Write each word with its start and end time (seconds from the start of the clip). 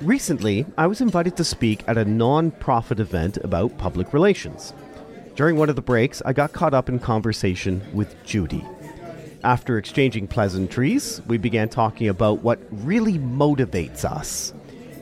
Recently, 0.00 0.64
I 0.76 0.86
was 0.86 1.00
invited 1.00 1.36
to 1.36 1.44
speak 1.44 1.82
at 1.88 1.98
a 1.98 2.04
non 2.04 2.52
profit 2.52 3.00
event 3.00 3.36
about 3.38 3.78
public 3.78 4.12
relations. 4.12 4.72
During 5.34 5.56
one 5.56 5.68
of 5.68 5.74
the 5.74 5.82
breaks, 5.82 6.22
I 6.24 6.32
got 6.32 6.52
caught 6.52 6.72
up 6.72 6.88
in 6.88 7.00
conversation 7.00 7.82
with 7.92 8.14
Judy. 8.24 8.64
After 9.42 9.76
exchanging 9.76 10.28
pleasantries, 10.28 11.20
we 11.26 11.36
began 11.36 11.68
talking 11.68 12.08
about 12.08 12.42
what 12.42 12.60
really 12.70 13.18
motivates 13.18 14.04
us. 14.04 14.54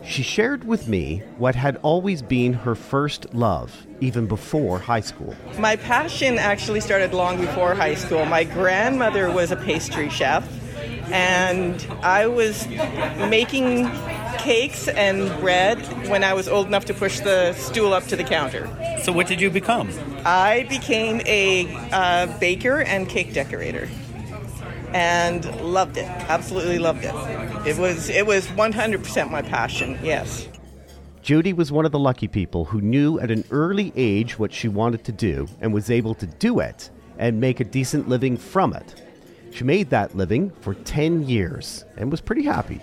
She 0.02 0.22
shared 0.22 0.64
with 0.64 0.88
me 0.88 1.22
what 1.36 1.54
had 1.54 1.76
always 1.82 2.22
been 2.22 2.54
her 2.54 2.74
first 2.74 3.34
love, 3.34 3.86
even 4.00 4.26
before 4.26 4.78
high 4.78 5.00
school. 5.00 5.34
My 5.58 5.76
passion 5.76 6.38
actually 6.38 6.80
started 6.80 7.12
long 7.12 7.38
before 7.38 7.74
high 7.74 7.96
school. 7.96 8.24
My 8.24 8.44
grandmother 8.44 9.30
was 9.30 9.50
a 9.50 9.56
pastry 9.56 10.08
chef, 10.08 10.48
and 11.12 11.86
I 12.02 12.28
was 12.28 12.66
making 13.28 13.90
cakes 14.38 14.88
and 14.88 15.28
bread 15.40 15.78
when 16.08 16.24
I 16.24 16.34
was 16.34 16.48
old 16.48 16.66
enough 16.66 16.84
to 16.86 16.94
push 16.94 17.20
the 17.20 17.52
stool 17.54 17.92
up 17.92 18.04
to 18.04 18.16
the 18.16 18.24
counter. 18.24 18.68
So, 19.02 19.12
what 19.12 19.26
did 19.26 19.40
you 19.40 19.50
become? 19.50 19.90
I 20.24 20.66
became 20.68 21.20
a 21.26 21.66
uh, 21.92 22.38
baker 22.38 22.80
and 22.82 23.08
cake 23.08 23.32
decorator, 23.32 23.88
and 24.92 25.44
loved 25.60 25.96
it. 25.96 26.06
Absolutely 26.28 26.78
loved 26.78 27.04
it. 27.04 27.14
It 27.66 27.78
was 27.78 28.08
it 28.08 28.26
was 28.26 28.46
100% 28.48 29.30
my 29.30 29.42
passion. 29.42 29.98
Yes. 30.02 30.48
Judy 31.22 31.52
was 31.52 31.72
one 31.72 31.84
of 31.84 31.90
the 31.90 31.98
lucky 31.98 32.28
people 32.28 32.66
who 32.66 32.80
knew 32.80 33.18
at 33.18 33.32
an 33.32 33.42
early 33.50 33.92
age 33.96 34.38
what 34.38 34.52
she 34.52 34.68
wanted 34.68 35.02
to 35.04 35.12
do 35.12 35.48
and 35.60 35.74
was 35.74 35.90
able 35.90 36.14
to 36.14 36.26
do 36.26 36.60
it 36.60 36.88
and 37.18 37.40
make 37.40 37.58
a 37.58 37.64
decent 37.64 38.08
living 38.08 38.36
from 38.36 38.72
it. 38.72 39.02
She 39.50 39.64
made 39.64 39.90
that 39.90 40.16
living 40.16 40.50
for 40.60 40.74
10 40.74 41.28
years 41.28 41.84
and 41.96 42.12
was 42.12 42.20
pretty 42.20 42.44
happy. 42.44 42.80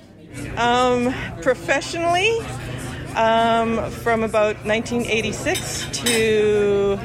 Um, 0.58 1.14
professionally, 1.42 2.40
um, 3.16 3.92
from 3.92 4.24
about 4.24 4.56
1986 4.66 5.88
to 6.00 7.00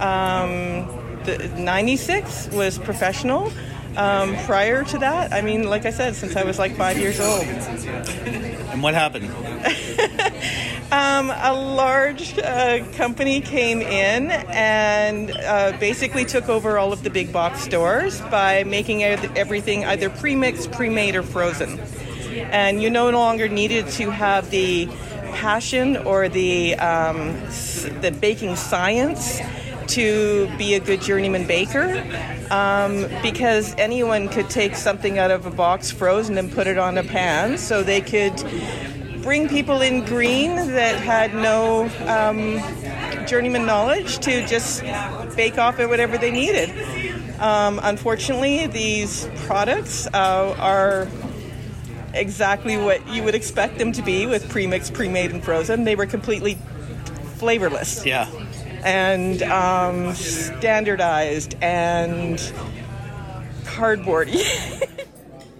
um, 0.00 0.86
the 1.24 1.52
96 1.58 2.48
was 2.48 2.78
professional. 2.78 3.52
Um, 3.96 4.36
prior 4.44 4.84
to 4.84 4.98
that, 4.98 5.32
I 5.32 5.40
mean, 5.40 5.68
like 5.70 5.86
I 5.86 5.90
said, 5.90 6.14
since 6.14 6.36
I 6.36 6.44
was 6.44 6.58
like 6.58 6.76
five 6.76 6.98
years 6.98 7.18
old. 7.18 7.44
And 7.44 8.82
what 8.82 8.94
happened? 8.94 9.30
Um, 10.92 11.32
a 11.34 11.52
large 11.52 12.38
uh, 12.38 12.84
company 12.92 13.40
came 13.40 13.82
in 13.82 14.30
and 14.30 15.32
uh, 15.32 15.76
basically 15.80 16.24
took 16.24 16.48
over 16.48 16.78
all 16.78 16.92
of 16.92 17.02
the 17.02 17.10
big 17.10 17.32
box 17.32 17.60
stores 17.62 18.20
by 18.20 18.62
making 18.62 19.02
everything 19.02 19.84
either 19.84 20.08
pre-mixed, 20.08 20.70
pre-made, 20.70 21.16
or 21.16 21.24
frozen. 21.24 21.80
And 22.40 22.82
you 22.82 22.90
no 22.90 23.10
longer 23.10 23.48
needed 23.48 23.88
to 23.90 24.10
have 24.10 24.50
the 24.50 24.88
passion 25.32 25.96
or 25.98 26.28
the 26.28 26.74
um, 26.76 27.34
the 28.00 28.16
baking 28.20 28.56
science 28.56 29.40
to 29.88 30.50
be 30.58 30.74
a 30.74 30.80
good 30.80 31.00
journeyman 31.00 31.46
baker 31.46 32.02
um, 32.50 33.06
because 33.22 33.74
anyone 33.78 34.28
could 34.28 34.50
take 34.50 34.74
something 34.74 35.18
out 35.18 35.30
of 35.30 35.46
a 35.46 35.50
box 35.50 35.90
frozen 35.90 36.38
and 36.38 36.50
put 36.50 36.66
it 36.66 36.78
on 36.78 36.98
a 36.98 37.04
pan 37.04 37.56
so 37.58 37.82
they 37.82 38.00
could 38.00 38.34
bring 39.22 39.48
people 39.48 39.80
in 39.80 40.04
green 40.04 40.54
that 40.54 40.96
had 41.00 41.34
no 41.34 41.90
um, 42.06 42.58
journeyman 43.26 43.66
knowledge 43.66 44.18
to 44.18 44.46
just 44.46 44.82
bake 45.36 45.58
off 45.58 45.78
at 45.78 45.88
whatever 45.88 46.16
they 46.16 46.30
needed. 46.30 46.70
Um, 47.40 47.80
unfortunately, 47.82 48.66
these 48.66 49.28
products 49.46 50.06
uh, 50.14 50.54
are 50.58 51.08
exactly 52.16 52.76
what 52.76 53.06
you 53.08 53.22
would 53.22 53.34
expect 53.34 53.78
them 53.78 53.92
to 53.92 54.02
be 54.02 54.26
with 54.26 54.48
pre-mixed, 54.48 54.94
pre-made, 54.94 55.30
and 55.30 55.44
frozen. 55.44 55.84
They 55.84 55.96
were 55.96 56.06
completely 56.06 56.58
flavorless. 57.36 58.04
Yeah. 58.04 58.30
And 58.84 59.42
um, 59.42 60.14
standardized 60.14 61.56
and 61.60 62.38
cardboardy. 63.64 64.42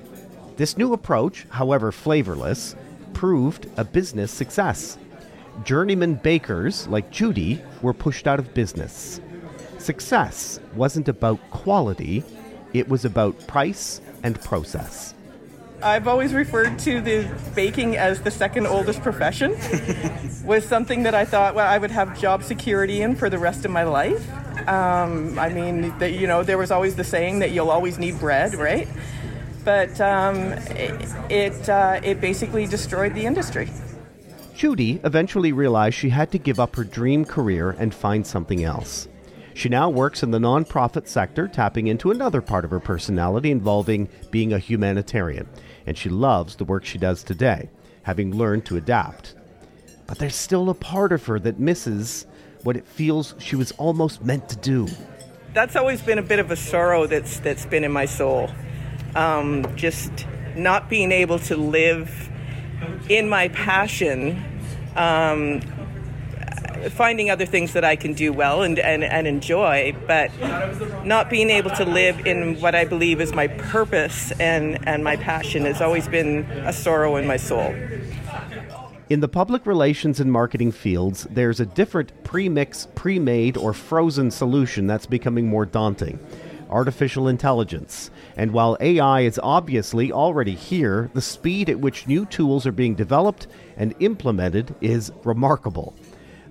this 0.57 0.77
new 0.77 0.93
approach, 0.93 1.47
however 1.51 1.93
flavorless, 1.93 2.77
proved 3.13 3.69
a 3.77 3.85
business 3.85 4.31
success. 4.31 4.99
Journeyman 5.65 6.15
bakers 6.15 6.87
like 6.89 7.11
Judy 7.11 7.63
were 7.83 7.95
pushed 7.95 8.27
out 8.27 8.39
of 8.39 8.55
business. 8.55 9.21
Success 9.79 10.61
wasn't 10.75 11.09
about 11.09 11.39
quality, 11.51 12.25
it 12.73 12.89
was 12.89 13.05
about 13.05 13.47
price 13.47 14.01
and 14.23 14.41
process. 14.41 15.15
I've 15.87 16.09
always 16.09 16.35
referred 16.35 16.79
to 16.81 17.01
the 17.01 17.29
baking 17.55 17.97
as 17.97 18.21
the 18.21 18.31
second 18.31 18.67
oldest 18.67 19.03
profession. 19.03 19.53
was 20.45 20.65
something 20.65 21.03
that 21.03 21.15
I 21.15 21.25
thought 21.25 21.55
well 21.55 21.67
I 21.67 21.79
would 21.79 21.91
have 21.91 22.19
job 22.21 22.43
security 22.43 23.03
in 23.03 23.17
for 23.17 23.29
the 23.29 23.39
rest 23.39 23.65
of 23.65 23.71
my 23.71 23.83
life. 23.83 24.29
Um, 24.69 25.39
I 25.39 25.49
mean, 25.49 25.97
the, 25.99 26.11
you 26.11 26.27
know, 26.27 26.43
there 26.43 26.59
was 26.59 26.71
always 26.71 26.97
the 26.97 27.05
saying 27.05 27.41
that 27.41 27.51
you'll 27.51 27.71
always 27.71 27.99
need 27.99 28.19
bread, 28.19 28.55
right? 28.55 28.89
but 29.67 30.01
um, 30.01 30.37
it 30.71 31.15
it, 31.29 31.69
uh, 31.69 32.01
it 32.03 32.21
basically 32.21 32.67
destroyed 32.67 33.13
the 33.15 33.27
industry. 33.27 33.69
Judy 34.55 35.01
eventually 35.05 35.53
realized 35.53 35.97
she 35.97 36.09
had 36.09 36.31
to 36.33 36.39
give 36.39 36.59
up 36.61 36.77
her 36.77 36.85
dream 36.85 37.27
career 37.27 37.71
and 37.79 37.93
find 37.93 38.27
something 38.27 38.65
else. 38.65 39.09
She 39.53 39.69
now 39.69 39.91
works 39.91 40.23
in 40.23 40.31
the 40.31 40.39
nonprofit 40.39 41.09
sector, 41.09 41.49
tapping 41.49 41.89
into 41.89 42.11
another 42.11 42.41
part 42.41 42.65
of 42.65 42.71
her 42.71 42.81
personality 42.81 43.51
involving 43.51 44.09
being 44.31 44.53
a 44.53 44.59
humanitarian. 44.59 45.49
And 45.87 45.97
she 45.97 46.09
loves 46.09 46.57
the 46.57 46.65
work 46.65 46.85
she 46.85 46.99
does 46.99 47.23
today, 47.23 47.71
having 48.03 48.37
learned 48.37 48.65
to 48.67 48.77
adapt. 48.77 49.35
But 50.07 50.19
there's 50.19 50.37
still 50.37 50.69
a 50.71 50.75
part 50.75 51.13
of 51.13 51.25
her 51.27 51.39
that 51.41 51.59
misses 51.59 52.27
what 52.63 52.77
it 52.77 52.87
feels 52.87 53.35
she 53.39 53.57
was 53.57 53.73
almost 53.73 54.25
meant 54.25 54.49
to 54.49 54.57
do. 54.57 54.89
That's 55.55 55.77
always 55.77 56.03
been 56.03 56.19
a 56.19 56.23
bit 56.23 56.39
of 56.39 56.51
a 56.51 56.57
sorrow 56.57 57.07
that's 57.07 57.41
that's 57.41 57.65
been 57.65 57.85
in 57.85 57.93
my 57.93 58.05
soul 58.05 58.51
um, 59.17 59.65
just 59.77 60.27
not 60.55 60.89
being 60.89 61.11
able 61.11 61.39
to 61.41 61.57
live 61.57 62.31
in 63.09 63.29
my 63.29 63.49
passion, 63.49 64.43
um, 64.95 65.61
finding 66.91 67.31
other 67.31 67.47
things 67.47 67.73
that 67.73 67.85
I 67.85 67.97
can 67.97 68.15
do 68.15 68.33
well 68.33 68.63
and, 68.63 68.79
and, 68.79 69.05
and 69.05 69.27
enjoy, 69.27 69.95
but 70.07 70.31
not 71.05 71.31
being 71.31 71.51
able 71.51 71.71
to 71.71 71.85
live 71.85 72.27
in 72.27 72.61
what 72.61 72.75
I 72.75 72.85
believe 72.85 73.21
is 73.21 73.33
my 73.33 73.49
purpose 73.49 74.33
and, 74.41 74.87
and 74.87 75.03
my 75.05 75.17
passion 75.17 75.65
has 75.65 75.81
always 75.81 76.09
been 76.09 76.45
a 76.65 76.73
sorrow 76.73 77.17
in 77.17 77.27
my 77.27 77.37
soul. 77.37 77.75
In 79.09 79.21
the 79.21 79.29
public 79.29 79.67
relations 79.67 80.19
and 80.19 80.33
marketing 80.33 80.73
fields, 80.73 81.29
there's 81.31 81.61
a 81.61 81.67
different 81.67 82.25
pre-mix, 82.25 82.89
pre-made, 82.97 83.57
or 83.57 83.73
frozen 83.73 84.33
solution 84.33 84.89
that's 84.89 85.07
becoming 85.07 85.47
more 85.49 85.65
daunting 85.65 86.19
artificial 86.71 87.29
intelligence. 87.29 88.11
And 88.37 88.53
while 88.53 88.77
AI 88.81 89.21
is 89.21 89.41
obviously 89.43 90.13
already 90.13 90.55
here, 90.55 91.11
the 91.15 91.23
speed 91.23 91.71
at 91.71 91.79
which 91.79 92.07
new 92.07 92.27
tools 92.27 92.67
are 92.67 92.73
being 92.73 92.95
developed 92.95 93.47
and 93.77 93.95
implemented 94.01 94.75
is 94.81 95.13
remarkable. 95.25 95.95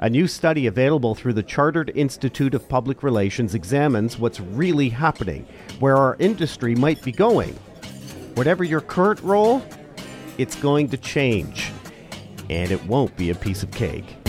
A 0.06 0.10
new 0.10 0.28
study 0.28 0.68
available 0.68 1.16
through 1.16 1.34
the 1.34 1.42
Chartered 1.42 1.92
Institute 1.96 2.54
of 2.54 2.70
Public 2.70 3.02
Relations 3.02 3.56
examines 3.56 4.20
what's 4.20 4.40
really 4.40 4.88
happening, 4.88 5.48
where 5.80 5.98
our 5.98 6.16
industry 6.20 6.76
might 6.76 7.02
be 7.02 7.12
going. 7.12 7.56
Whatever 8.36 8.64
your 8.64 8.82
current 8.82 9.20
role, 9.22 9.66
it's 10.38 10.56
going 10.58 10.90
to 10.90 10.98
change. 10.98 11.72
And 12.52 12.72
it 12.72 12.86
won't 12.86 13.18
be 13.18 13.32
a 13.32 13.36
piece 13.36 13.64
of 13.64 13.72
cake. 13.72 14.25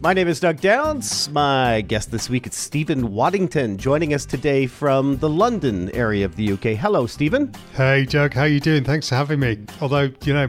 My 0.00 0.12
name 0.12 0.28
is 0.28 0.38
Doug 0.38 0.60
Downs. 0.60 1.28
My 1.30 1.80
guest 1.80 2.12
this 2.12 2.30
week 2.30 2.46
is 2.46 2.54
Stephen 2.54 3.12
Waddington, 3.12 3.78
joining 3.78 4.14
us 4.14 4.24
today 4.24 4.68
from 4.68 5.18
the 5.18 5.28
London 5.28 5.90
area 5.90 6.24
of 6.24 6.36
the 6.36 6.52
UK. 6.52 6.78
Hello, 6.78 7.08
Stephen. 7.08 7.52
Hey, 7.74 8.04
Doug. 8.04 8.32
How 8.32 8.42
are 8.42 8.46
you 8.46 8.60
doing? 8.60 8.84
Thanks 8.84 9.08
for 9.08 9.16
having 9.16 9.40
me. 9.40 9.58
Although 9.80 10.12
you 10.22 10.34
know, 10.34 10.46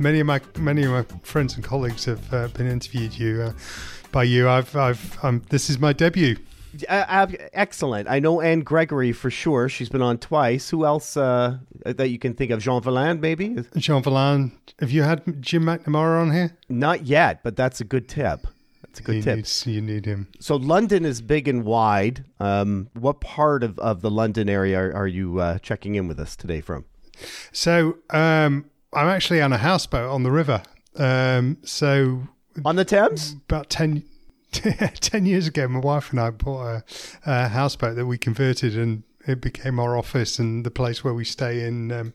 many 0.00 0.18
of 0.18 0.26
my 0.26 0.40
many 0.56 0.82
of 0.82 0.90
my 0.90 1.04
friends 1.22 1.54
and 1.54 1.62
colleagues 1.62 2.06
have 2.06 2.34
uh, 2.34 2.48
been 2.48 2.66
interviewed 2.66 3.16
you 3.16 3.42
uh, 3.42 3.52
by 4.10 4.24
you. 4.24 4.48
I've 4.48 4.74
I've 4.74 5.24
um, 5.24 5.44
this 5.48 5.70
is 5.70 5.78
my 5.78 5.92
debut. 5.92 6.36
Uh, 6.88 7.28
excellent. 7.52 8.08
I 8.08 8.18
know 8.18 8.40
Anne 8.40 8.60
Gregory 8.60 9.12
for 9.12 9.30
sure. 9.30 9.68
She's 9.68 9.88
been 9.88 10.02
on 10.02 10.18
twice. 10.18 10.70
Who 10.70 10.84
else 10.84 11.16
uh, 11.16 11.58
that 11.84 12.10
you 12.10 12.18
can 12.18 12.34
think 12.34 12.50
of? 12.50 12.60
Jean 12.60 12.82
Valin, 12.82 13.20
maybe? 13.20 13.54
Jean 13.76 14.02
Valin. 14.02 14.52
Have 14.80 14.90
you 14.90 15.04
had 15.04 15.40
Jim 15.40 15.62
McNamara 15.64 16.20
on 16.20 16.32
here? 16.32 16.56
Not 16.68 17.06
yet, 17.06 17.44
but 17.44 17.54
that's 17.54 17.80
a 17.80 17.84
good 17.84 18.08
tip. 18.08 18.46
That's 18.88 19.00
a 19.00 19.02
good 19.02 19.16
you 19.16 19.22
tip. 19.22 19.36
Need, 19.36 19.74
you 19.74 19.80
need 19.80 20.06
him. 20.06 20.28
So 20.40 20.56
London 20.56 21.04
is 21.04 21.20
big 21.20 21.48
and 21.48 21.64
wide. 21.64 22.24
Um, 22.40 22.88
what 22.94 23.20
part 23.20 23.62
of, 23.62 23.78
of 23.78 24.00
the 24.00 24.10
London 24.10 24.48
area 24.48 24.78
are, 24.78 24.94
are 24.94 25.06
you 25.06 25.40
uh, 25.40 25.58
checking 25.58 25.94
in 25.94 26.08
with 26.08 26.18
us 26.18 26.36
today 26.36 26.60
from? 26.60 26.84
So 27.52 27.98
um, 28.10 28.70
I'm 28.92 29.08
actually 29.08 29.40
on 29.40 29.52
a 29.52 29.58
houseboat 29.58 30.10
on 30.10 30.22
the 30.22 30.30
river. 30.30 30.62
Um, 30.96 31.58
so 31.62 32.28
on 32.64 32.76
the 32.76 32.84
Thames, 32.84 33.32
about 33.48 33.70
10, 33.70 34.04
10 34.52 35.26
years 35.26 35.46
ago, 35.46 35.68
my 35.68 35.80
wife 35.80 36.10
and 36.10 36.20
I 36.20 36.30
bought 36.30 36.66
a, 36.66 36.84
a 37.26 37.48
houseboat 37.48 37.96
that 37.96 38.06
we 38.06 38.18
converted 38.18 38.76
and 38.76 39.02
it 39.26 39.40
became 39.40 39.78
our 39.78 39.96
office 39.96 40.38
and 40.38 40.64
the 40.64 40.70
place 40.70 41.04
where 41.04 41.14
we 41.14 41.24
stay 41.24 41.64
in 41.66 41.92
um, 41.92 42.14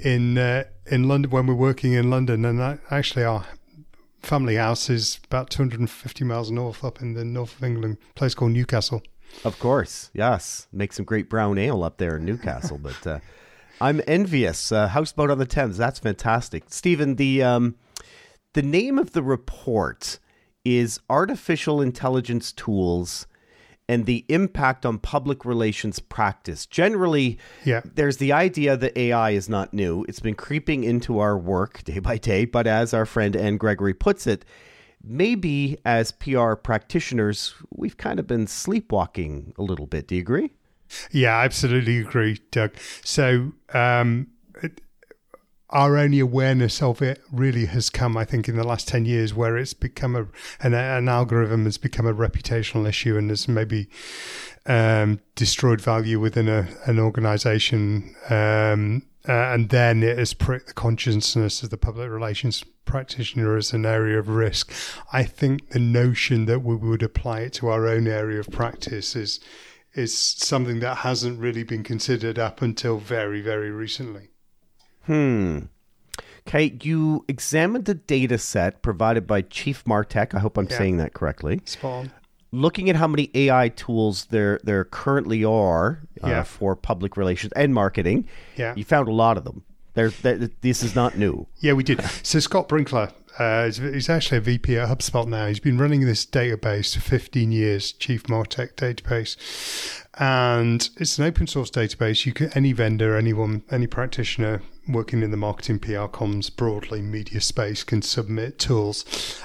in 0.00 0.36
uh, 0.36 0.64
in 0.86 1.06
London 1.06 1.30
when 1.30 1.46
we're 1.46 1.54
working 1.54 1.92
in 1.92 2.10
London. 2.10 2.44
And 2.44 2.58
that, 2.58 2.80
actually, 2.90 3.24
our 3.24 3.46
family 4.24 4.56
house 4.56 4.90
is 4.90 5.20
about 5.26 5.50
250 5.50 6.24
miles 6.24 6.50
north 6.50 6.84
up 6.84 7.00
in 7.00 7.14
the 7.14 7.24
north 7.24 7.56
of 7.56 7.64
England, 7.64 7.98
place 8.14 8.34
called 8.34 8.52
Newcastle. 8.52 9.02
Of 9.44 9.58
course, 9.58 10.10
yes. 10.12 10.68
Make 10.72 10.92
some 10.92 11.04
great 11.04 11.28
brown 11.28 11.58
ale 11.58 11.82
up 11.82 11.98
there 11.98 12.16
in 12.16 12.24
Newcastle. 12.24 12.78
but 12.78 13.06
uh, 13.06 13.18
I'm 13.80 14.00
envious. 14.06 14.72
Uh, 14.72 14.88
Houseboat 14.88 15.30
on 15.30 15.38
the 15.38 15.46
Thames. 15.46 15.76
That's 15.76 15.98
fantastic. 15.98 16.64
Stephen, 16.68 17.16
the 17.16 17.42
um, 17.42 17.74
the 18.54 18.62
name 18.62 18.98
of 18.98 19.12
the 19.12 19.22
report 19.22 20.18
is 20.64 21.00
Artificial 21.10 21.80
Intelligence 21.80 22.52
Tools 22.52 23.26
and 23.88 24.06
the 24.06 24.24
Impact 24.28 24.86
on 24.86 24.98
Public 24.98 25.44
Relations 25.44 25.98
Practice. 25.98 26.64
Generally, 26.66 27.38
Yeah. 27.64 27.82
there's 27.84 28.16
the 28.16 28.32
idea 28.32 28.76
that 28.76 28.96
AI 28.98 29.30
is 29.30 29.48
not 29.48 29.74
new. 29.74 30.04
It's 30.08 30.20
been 30.20 30.34
creeping 30.34 30.84
into 30.84 31.18
our 31.18 31.36
work 31.36 31.84
day 31.84 31.98
by 31.98 32.16
day. 32.18 32.44
But 32.46 32.66
as 32.66 32.94
our 32.94 33.04
friend 33.06 33.36
Anne 33.36 33.56
Gregory 33.58 33.92
puts 33.94 34.26
it, 34.26 34.44
maybe 35.02 35.76
as 35.84 36.12
PR 36.12 36.54
practitioners, 36.54 37.54
we've 37.70 37.96
kind 37.98 38.18
of 38.18 38.26
been 38.26 38.46
sleepwalking 38.46 39.52
a 39.58 39.62
little 39.62 39.86
bit. 39.86 40.08
Do 40.08 40.14
you 40.14 40.20
agree? 40.22 40.52
Yeah, 41.10 41.36
I 41.36 41.44
absolutely 41.44 41.98
agree, 41.98 42.40
Doug. 42.50 42.72
So, 43.04 43.52
um, 43.72 44.28
our 45.70 45.96
only 45.96 46.20
awareness 46.20 46.82
of 46.82 47.02
it 47.02 47.22
really 47.32 47.66
has 47.66 47.90
come, 47.90 48.16
I 48.16 48.24
think, 48.24 48.48
in 48.48 48.56
the 48.56 48.64
last 48.64 48.86
10 48.88 49.06
years, 49.06 49.34
where 49.34 49.56
it's 49.56 49.74
become 49.74 50.14
a, 50.14 50.26
an, 50.60 50.74
an 50.74 51.08
algorithm 51.08 51.64
has 51.64 51.78
become 51.78 52.06
a 52.06 52.14
reputational 52.14 52.88
issue 52.88 53.16
and 53.16 53.30
has 53.30 53.48
maybe 53.48 53.88
um, 54.66 55.20
destroyed 55.34 55.80
value 55.80 56.20
within 56.20 56.48
a, 56.48 56.68
an 56.86 56.98
organization. 56.98 58.14
Um, 58.28 59.02
uh, 59.26 59.32
and 59.32 59.70
then 59.70 60.02
it 60.02 60.18
has 60.18 60.34
pricked 60.34 60.68
the 60.68 60.74
consciousness 60.74 61.62
of 61.62 61.70
the 61.70 61.78
public 61.78 62.10
relations 62.10 62.62
practitioner 62.84 63.56
as 63.56 63.72
an 63.72 63.86
area 63.86 64.18
of 64.18 64.28
risk. 64.28 64.70
I 65.12 65.24
think 65.24 65.70
the 65.70 65.78
notion 65.78 66.44
that 66.44 66.60
we 66.60 66.76
would 66.76 67.02
apply 67.02 67.40
it 67.40 67.54
to 67.54 67.68
our 67.68 67.88
own 67.88 68.06
area 68.06 68.38
of 68.38 68.50
practice 68.50 69.16
is 69.16 69.40
is 69.94 70.16
something 70.16 70.80
that 70.80 70.98
hasn't 70.98 71.38
really 71.38 71.62
been 71.62 71.84
considered 71.84 72.36
up 72.36 72.60
until 72.60 72.98
very, 72.98 73.40
very 73.40 73.70
recently. 73.70 74.33
Hmm. 75.06 75.58
Okay, 76.46 76.76
you 76.82 77.24
examined 77.26 77.86
the 77.86 77.94
data 77.94 78.36
set 78.38 78.82
provided 78.82 79.26
by 79.26 79.42
Chief 79.42 79.82
Martech. 79.84 80.34
I 80.34 80.40
hope 80.40 80.58
I'm 80.58 80.66
Yeah. 80.70 80.76
saying 80.78 80.96
that 80.98 81.14
correctly. 81.14 81.60
Spot 81.64 81.92
on. 81.92 82.10
Looking 82.52 82.88
at 82.90 82.96
how 82.96 83.08
many 83.08 83.30
AI 83.34 83.68
tools 83.70 84.26
there 84.26 84.60
there 84.62 84.84
currently 84.84 85.42
are 85.44 86.02
uh, 86.22 86.28
Yeah. 86.28 86.42
for 86.44 86.76
public 86.76 87.16
relations 87.16 87.52
and 87.56 87.74
marketing, 87.74 88.26
Yeah. 88.56 88.74
you 88.76 88.84
found 88.84 89.08
a 89.08 89.12
lot 89.12 89.36
of 89.36 89.44
them. 89.44 89.62
There, 89.94 90.10
there, 90.10 90.50
this 90.60 90.82
is 90.82 90.94
not 90.94 91.16
new. 91.16 91.46
Yeah, 91.60 91.72
we 91.72 91.82
did. 91.84 92.02
So 92.22 92.40
Scott 92.40 92.68
Brinker, 92.68 93.10
uh, 93.40 93.64
is- 93.68 93.78
he's 93.78 94.08
actually 94.10 94.38
a 94.38 94.40
VP 94.40 94.76
at 94.76 94.88
HubSpot 94.88 95.26
now. 95.26 95.46
He's 95.46 95.60
been 95.60 95.78
running 95.78 96.00
this 96.04 96.26
database 96.26 96.94
for 96.94 97.00
15 97.00 97.52
years, 97.52 97.92
Chief 97.92 98.24
Martech 98.24 98.74
database, 98.74 99.36
and 100.18 100.88
it's 100.98 101.18
an 101.18 101.24
open 101.24 101.46
source 101.46 101.70
database. 101.70 102.26
You 102.26 102.32
can 102.32 102.50
any 102.54 102.72
vendor, 102.72 103.16
anyone, 103.16 103.62
any 103.70 103.86
practitioner 103.86 104.62
working 104.88 105.22
in 105.22 105.30
the 105.30 105.36
marketing, 105.36 105.78
PR, 105.78 106.06
comms, 106.06 106.54
broadly 106.54 107.02
media 107.02 107.40
space 107.40 107.84
can 107.84 108.02
submit 108.02 108.58
tools, 108.58 109.04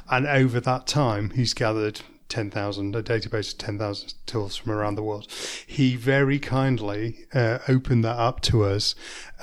and 0.09 0.27
over 0.27 0.59
that 0.59 0.87
time, 0.87 1.31
he's 1.31 1.53
gathered. 1.53 2.01
10,000, 2.29 2.95
a 2.95 3.01
database 3.01 3.53
of 3.53 3.57
10,000 3.57 4.13
tools 4.27 4.55
from 4.55 4.71
around 4.71 4.93
the 4.93 5.01
world. 5.01 5.27
He 5.65 5.95
very 5.95 6.37
kindly 6.37 7.25
uh, 7.33 7.57
opened 7.67 8.05
that 8.05 8.17
up 8.17 8.41
to 8.41 8.65
us 8.65 8.93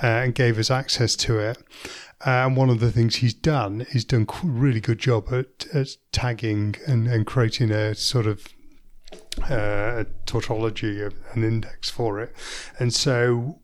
uh, 0.01 0.07
and 0.07 0.33
gave 0.33 0.57
us 0.57 0.71
access 0.71 1.17
to 1.17 1.37
it. 1.37 1.57
Uh, 2.25 2.47
and 2.47 2.55
one 2.55 2.69
of 2.69 2.79
the 2.79 2.91
things 2.91 3.17
he's 3.17 3.33
done 3.33 3.85
is 3.91 4.05
done 4.05 4.25
a 4.29 4.47
really 4.47 4.79
good 4.79 4.99
job 4.99 5.27
at, 5.33 5.67
at 5.73 5.97
tagging 6.13 6.75
and, 6.87 7.07
and 7.07 7.27
creating 7.27 7.71
a 7.71 7.93
sort 7.93 8.25
of 8.25 8.47
uh, 9.49 10.03
a 10.03 10.05
tautology, 10.25 11.01
of 11.01 11.13
an 11.33 11.43
index 11.43 11.89
for 11.89 12.19
it. 12.19 12.35
And 12.79 12.93
so 12.93 13.59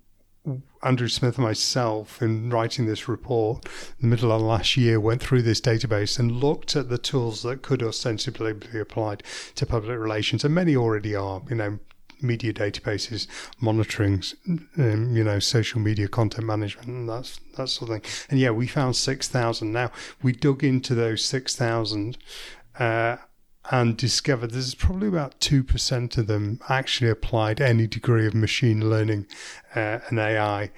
Andrew 0.83 1.07
Smith 1.07 1.37
and 1.37 1.45
myself, 1.45 2.21
in 2.21 2.49
writing 2.49 2.85
this 2.85 3.07
report, 3.07 3.65
in 3.99 4.09
the 4.09 4.15
middle 4.15 4.31
of 4.31 4.41
last 4.41 4.75
year, 4.75 4.99
went 4.99 5.21
through 5.21 5.41
this 5.41 5.61
database 5.61 6.19
and 6.19 6.31
looked 6.31 6.75
at 6.75 6.89
the 6.89 6.97
tools 6.97 7.43
that 7.43 7.61
could 7.61 7.81
ostensibly 7.81 8.53
be 8.53 8.79
applied 8.79 9.23
to 9.55 9.65
public 9.65 9.97
relations, 9.97 10.43
and 10.43 10.53
many 10.53 10.75
already 10.75 11.15
are. 11.15 11.41
You 11.49 11.55
know, 11.55 11.79
media 12.21 12.53
databases, 12.53 13.27
monitoring, 13.59 14.23
um, 14.77 15.15
you 15.15 15.23
know, 15.23 15.39
social 15.39 15.79
media 15.79 16.07
content 16.07 16.47
management, 16.47 16.87
and 16.87 17.09
that's 17.09 17.39
that 17.57 17.69
sort 17.69 17.91
of 17.91 18.01
thing. 18.01 18.11
And 18.29 18.39
yeah, 18.39 18.51
we 18.51 18.67
found 18.67 18.95
six 18.95 19.27
thousand. 19.27 19.71
Now 19.71 19.91
we 20.21 20.33
dug 20.33 20.63
into 20.63 20.95
those 20.95 21.23
six 21.23 21.55
thousand. 21.55 22.17
Uh, 22.77 23.17
and 23.71 23.95
discovered 23.95 24.51
there's 24.51 24.75
probably 24.75 25.07
about 25.07 25.39
2% 25.39 26.17
of 26.17 26.27
them 26.27 26.59
actually 26.67 27.09
applied 27.09 27.61
any 27.61 27.87
degree 27.87 28.27
of 28.27 28.33
machine 28.33 28.89
learning 28.89 29.25
uh, 29.75 29.99
and 30.09 30.19
AI. 30.19 30.71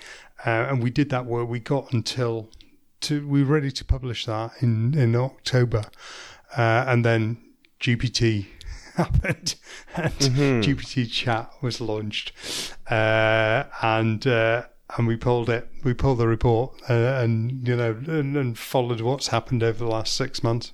Uh, 0.45 0.67
and 0.69 0.83
we 0.83 0.89
did 0.89 1.09
that 1.09 1.25
work. 1.25 1.49
We 1.49 1.59
got 1.59 1.91
until 1.91 2.49
to, 3.01 3.27
we 3.27 3.43
were 3.43 3.53
ready 3.53 3.71
to 3.71 3.85
publish 3.85 4.25
that 4.25 4.51
in, 4.61 4.97
in 4.97 5.15
October. 5.15 5.85
Uh, 6.55 6.85
and 6.87 7.03
then 7.03 7.37
GPT 7.79 8.47
happened 8.95 9.55
and 9.95 10.13
GPT 10.13 11.11
chat 11.11 11.51
was 11.61 11.81
launched. 11.81 12.31
Uh, 12.89 13.63
and, 13.81 14.25
uh, 14.27 14.63
and 14.97 15.07
we 15.07 15.15
pulled 15.15 15.49
it. 15.49 15.67
We 15.83 15.93
pulled 15.93 16.19
the 16.19 16.27
report 16.27 16.79
uh, 16.89 16.93
and 16.93 17.67
you 17.67 17.75
know 17.75 17.91
and, 18.07 18.37
and 18.37 18.57
followed 18.57 19.01
what's 19.01 19.27
happened 19.27 19.63
over 19.63 19.83
the 19.83 19.89
last 19.89 20.15
six 20.15 20.43
months. 20.43 20.71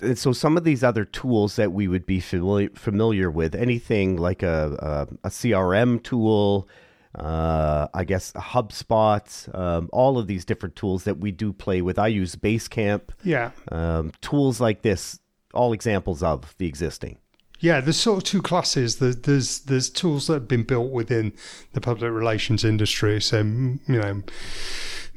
And 0.00 0.18
so 0.18 0.32
some 0.32 0.56
of 0.56 0.64
these 0.64 0.84
other 0.84 1.04
tools 1.04 1.56
that 1.56 1.72
we 1.72 1.88
would 1.88 2.06
be 2.06 2.20
familiar 2.20 2.70
familiar 2.74 3.30
with, 3.30 3.54
anything 3.54 4.16
like 4.16 4.42
a 4.42 5.08
a, 5.22 5.28
a 5.28 5.30
CRM 5.30 6.02
tool, 6.02 6.68
uh, 7.14 7.88
I 7.92 8.04
guess 8.04 8.32
HubSpot, 8.32 9.54
um, 9.58 9.88
all 9.92 10.18
of 10.18 10.26
these 10.26 10.44
different 10.44 10.76
tools 10.76 11.04
that 11.04 11.18
we 11.18 11.30
do 11.32 11.52
play 11.52 11.82
with. 11.82 11.98
I 11.98 12.08
use 12.08 12.36
Basecamp, 12.36 13.02
Yeah, 13.24 13.50
um, 13.70 14.12
tools 14.20 14.60
like 14.60 14.82
this, 14.82 15.18
all 15.52 15.72
examples 15.72 16.22
of 16.22 16.54
the 16.58 16.66
existing. 16.66 17.18
Yeah, 17.60 17.80
there's 17.80 17.96
sort 17.96 18.18
of 18.18 18.24
two 18.24 18.42
classes. 18.42 18.96
There's 18.96 19.16
there's, 19.16 19.60
there's 19.60 19.90
tools 19.90 20.26
that 20.26 20.34
have 20.34 20.48
been 20.48 20.64
built 20.64 20.90
within 20.90 21.32
the 21.72 21.80
public 21.80 22.10
relations 22.10 22.64
industry. 22.64 23.20
So 23.20 23.38
you 23.38 23.78
know, 23.86 24.22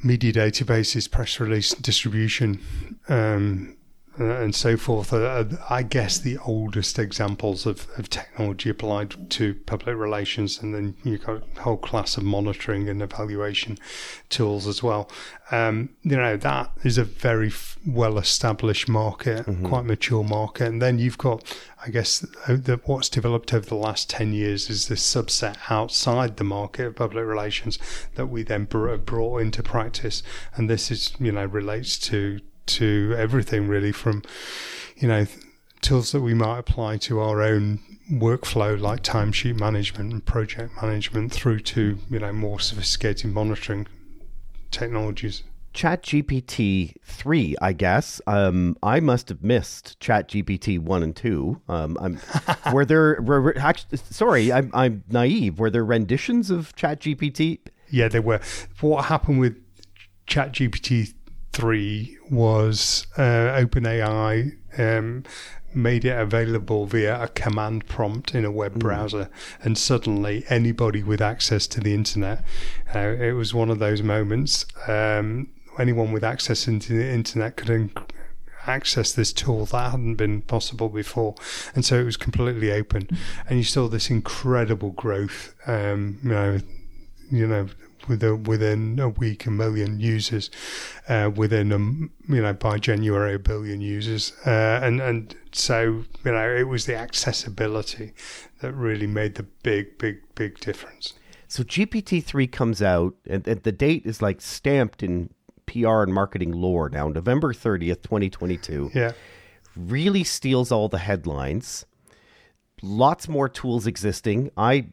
media 0.04 0.34
databases, 0.34 1.10
press 1.10 1.40
release 1.40 1.74
distribution, 1.74 2.62
um, 3.10 3.75
and 4.18 4.56
so 4.56 4.78
forth. 4.78 5.14
Are, 5.14 5.48
I 5.70 5.84
guess 5.84 6.18
the 6.18 6.38
oldest 6.40 6.98
examples 7.00 7.66
of, 7.66 7.88
of 7.98 8.10
technology 8.10 8.70
applied 8.70 9.30
to 9.32 9.56
public 9.66 9.96
relations, 9.98 10.62
and 10.62 10.74
then 10.74 10.96
you've 11.04 11.26
got 11.26 11.44
a 11.58 11.62
whole 11.62 11.78
class 11.78 12.18
of 12.18 12.24
monitoring 12.24 12.88
and 12.90 13.02
evaluation 13.02 13.78
tools 14.30 14.68
as 14.68 14.82
well. 14.82 15.10
Um, 15.52 15.90
you 16.02 16.16
know, 16.16 16.38
that 16.38 16.72
is 16.84 16.98
a 16.98 17.04
very 17.04 17.48
f- 17.48 17.78
well 17.86 18.18
established 18.18 18.90
market, 18.90 19.46
quite 19.64 19.86
mature 19.86 20.24
market. 20.24 20.68
And 20.68 20.82
then 20.82 20.98
you've 20.98 21.18
got, 21.18 21.44
I 21.86 21.90
guess, 21.90 22.26
uh, 22.48 22.58
the, 22.60 22.80
what's 22.86 23.10
developed 23.10 23.54
over 23.54 23.66
the 23.66 23.76
last 23.76 24.10
10 24.10 24.34
years 24.34 24.70
is 24.70 24.88
this 24.88 25.04
subset 25.04 25.58
outside 25.70 26.38
the 26.38 26.44
market 26.44 26.88
of 26.88 26.96
public 26.96 27.26
relations 27.26 27.78
that 28.16 28.28
we 28.28 28.44
then 28.44 28.66
br- 28.66 28.96
brought 28.96 29.42
into 29.42 29.62
practice. 29.62 30.24
And 30.56 30.70
this 30.70 30.90
is, 30.90 31.14
you 31.20 31.32
know, 31.32 31.46
relates 31.46 32.00
to, 32.00 32.40
to 32.68 33.16
everything 33.18 33.68
really 33.68 33.92
from, 33.92 34.24
you 34.98 35.08
know, 35.08 35.26
tools 35.82 36.12
that 36.12 36.22
we 36.22 36.34
might 36.34 36.60
apply 36.60 36.98
to 36.98 37.20
our 37.20 37.42
own 37.42 37.80
workflow 38.12 38.80
like 38.80 39.02
timesheet 39.04 39.60
management 39.60 40.12
and 40.12 40.26
project 40.26 40.74
management 40.82 41.32
through 41.32 41.60
to, 41.60 41.98
you 42.10 42.20
know, 42.20 42.32
more 42.32 42.60
sophisticated 42.60 43.32
monitoring 43.32 43.88
technologies. 44.72 45.44
Chat 45.74 46.04
GPT 46.04 46.94
3, 47.04 47.56
I 47.62 47.74
guess. 47.74 48.22
Um, 48.28 48.78
I 48.82 49.02
must 49.02 49.28
have 49.28 49.44
missed 49.44 50.00
Chat 50.00 50.30
GPT 50.30 50.80
1 50.80 51.04
and 51.04 51.16
2. 51.16 51.62
Um, 51.68 51.98
I'm, 52.00 52.20
were 52.74 52.86
there, 52.86 53.22
were, 53.22 53.58
actually, 53.58 53.98
sorry, 53.98 54.54
I'm, 54.54 54.72
I'm 54.74 55.04
naive. 55.10 55.60
Were 55.60 55.70
there 55.70 55.84
renditions 55.84 56.50
of 56.50 56.74
Chat 56.76 57.02
GPT? 57.02 57.60
Yeah, 57.90 58.08
there 58.08 58.22
were. 58.22 58.40
What 58.80 59.06
happened 59.06 59.40
with 59.40 59.58
ChatGPT 60.28 61.14
three 61.56 62.18
was 62.30 63.08
uh, 63.18 63.56
OpenAI 63.64 64.58
um, 64.78 65.24
made 65.74 66.04
it 66.04 66.18
available 66.18 66.86
via 66.86 67.24
a 67.24 67.30
command 67.30 67.88
prompt 67.88 68.36
in 68.36 68.44
a 68.44 68.52
web 68.52 68.78
browser, 68.78 69.30
and 69.64 69.78
suddenly 69.78 70.44
anybody 70.50 71.02
with 71.02 71.22
access 71.22 71.66
to 71.68 71.80
the 71.80 71.94
internet, 71.94 72.44
uh, 72.94 73.00
it 73.00 73.32
was 73.34 73.54
one 73.54 73.70
of 73.70 73.80
those 73.80 74.02
moments. 74.02 74.66
Um, 74.88 75.50
anyone 75.80 76.12
with 76.12 76.24
access 76.24 76.68
into 76.68 76.94
the 76.94 77.10
internet 77.10 77.58
could. 77.58 77.68
Inc- 77.68 78.10
access 78.68 79.14
this 79.14 79.32
tool 79.32 79.64
that 79.68 79.92
hadn't 79.92 80.16
been 80.16 80.42
possible 80.42 80.90
before, 80.90 81.36
and 81.76 81.86
so 81.86 82.00
it 82.00 82.04
was 82.04 82.18
completely 82.18 82.72
open. 82.72 83.08
And 83.48 83.60
you 83.60 83.64
saw 83.64 83.88
this 83.88 84.10
incredible 84.10 84.90
growth. 84.90 85.54
Um, 85.68 86.18
you 86.24 86.30
know, 86.30 86.60
you 87.32 87.48
know, 87.48 87.68
within 88.08 88.44
within 88.44 89.00
a 89.00 89.10
week, 89.10 89.46
a 89.46 89.52
million 89.52 90.00
users. 90.00 90.50
Uh, 91.08 91.32
within 91.36 91.72
a 91.72 91.78
you 92.34 92.42
know 92.42 92.54
by 92.54 92.78
January, 92.78 93.36
a 93.36 93.40
billion 93.40 93.82
users. 93.82 94.34
Uh, 94.46 94.80
and 94.82 95.02
and 95.02 95.36
so 95.52 96.04
you 96.24 96.32
know, 96.32 96.50
it 96.50 96.68
was 96.68 96.86
the 96.86 96.96
accessibility 96.96 98.14
that 98.62 98.74
really 98.74 99.08
made 99.08 99.36
the 99.36 99.44
big, 99.44 99.98
big, 99.98 100.18
big 100.36 100.60
difference. 100.60 101.14
So 101.48 101.64
GPT 101.64 102.24
three 102.24 102.48
comes 102.48 102.82
out, 102.82 103.16
and, 103.26 103.48
and 103.48 103.64
the 103.64 103.72
date 103.72 104.06
is 104.06 104.22
like 104.22 104.42
stamped 104.42 105.04
in 105.04 105.30
PR 105.66 106.04
and 106.04 106.14
marketing 106.14 106.52
lore 106.52 106.90
now, 106.90 107.08
November 107.08 107.54
thirtieth, 107.54 108.02
twenty 108.02 108.30
twenty 108.30 108.58
two. 108.58 108.92
Yeah. 108.94 109.14
Really 109.76 110.24
steals 110.24 110.72
all 110.72 110.90
the 110.90 111.00
headlines. 111.00 111.86
Lots 112.82 113.28
more 113.28 113.50
tools 113.50 113.88
existing. 113.88 114.52
I 114.58 114.88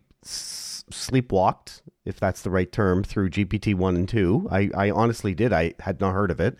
sleepwalked, 0.90 1.82
if 2.04 2.18
that's 2.18 2.42
the 2.42 2.50
right 2.50 2.70
term, 2.70 3.04
through 3.04 3.30
GPT 3.30 3.74
one 3.74 3.96
and 3.96 4.08
two. 4.08 4.48
I, 4.50 4.70
I 4.74 4.90
honestly 4.90 5.34
did. 5.34 5.52
I 5.52 5.74
had 5.80 6.00
not 6.00 6.12
heard 6.12 6.30
of 6.30 6.40
it. 6.40 6.56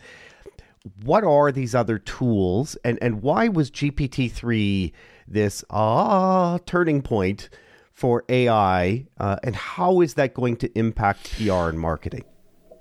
What 1.02 1.24
are 1.24 1.52
these 1.52 1.74
other 1.74 1.98
tools, 1.98 2.76
and 2.84 2.98
and 3.00 3.22
why 3.22 3.48
was 3.48 3.70
GPT 3.70 4.30
three 4.30 4.92
this 5.28 5.64
ah 5.70 6.58
turning 6.66 7.02
point 7.02 7.48
for 7.92 8.24
AI, 8.28 9.06
uh, 9.18 9.36
and 9.44 9.54
how 9.54 10.00
is 10.00 10.14
that 10.14 10.34
going 10.34 10.56
to 10.56 10.78
impact 10.78 11.36
PR 11.36 11.68
and 11.68 11.78
marketing? 11.78 12.24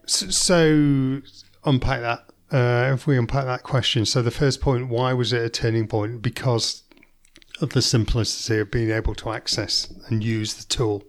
So, 0.07 0.29
so 0.29 1.21
unpack 1.63 2.01
that. 2.01 2.25
Uh, 2.51 2.93
if 2.93 3.07
we 3.07 3.17
unpack 3.17 3.45
that 3.45 3.63
question, 3.63 4.05
so 4.05 4.21
the 4.21 4.31
first 4.31 4.62
point, 4.62 4.89
why 4.89 5.13
was 5.13 5.31
it 5.31 5.41
a 5.41 5.50
turning 5.50 5.88
point? 5.88 6.21
Because 6.21 6.80
the 7.69 7.81
simplicity 7.81 8.59
of 8.59 8.71
being 8.71 8.91
able 8.91 9.15
to 9.15 9.31
access 9.31 9.91
and 10.07 10.23
use 10.23 10.53
the 10.55 10.65
tool. 10.65 11.03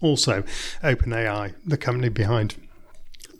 Also, 0.00 0.42
OpenAI, 0.82 1.54
the 1.64 1.76
company 1.76 2.08
behind 2.08 2.56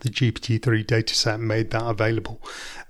the 0.00 0.08
GPT-3 0.08 0.84
dataset, 0.86 1.40
made 1.40 1.70
that 1.70 1.84
available 1.84 2.40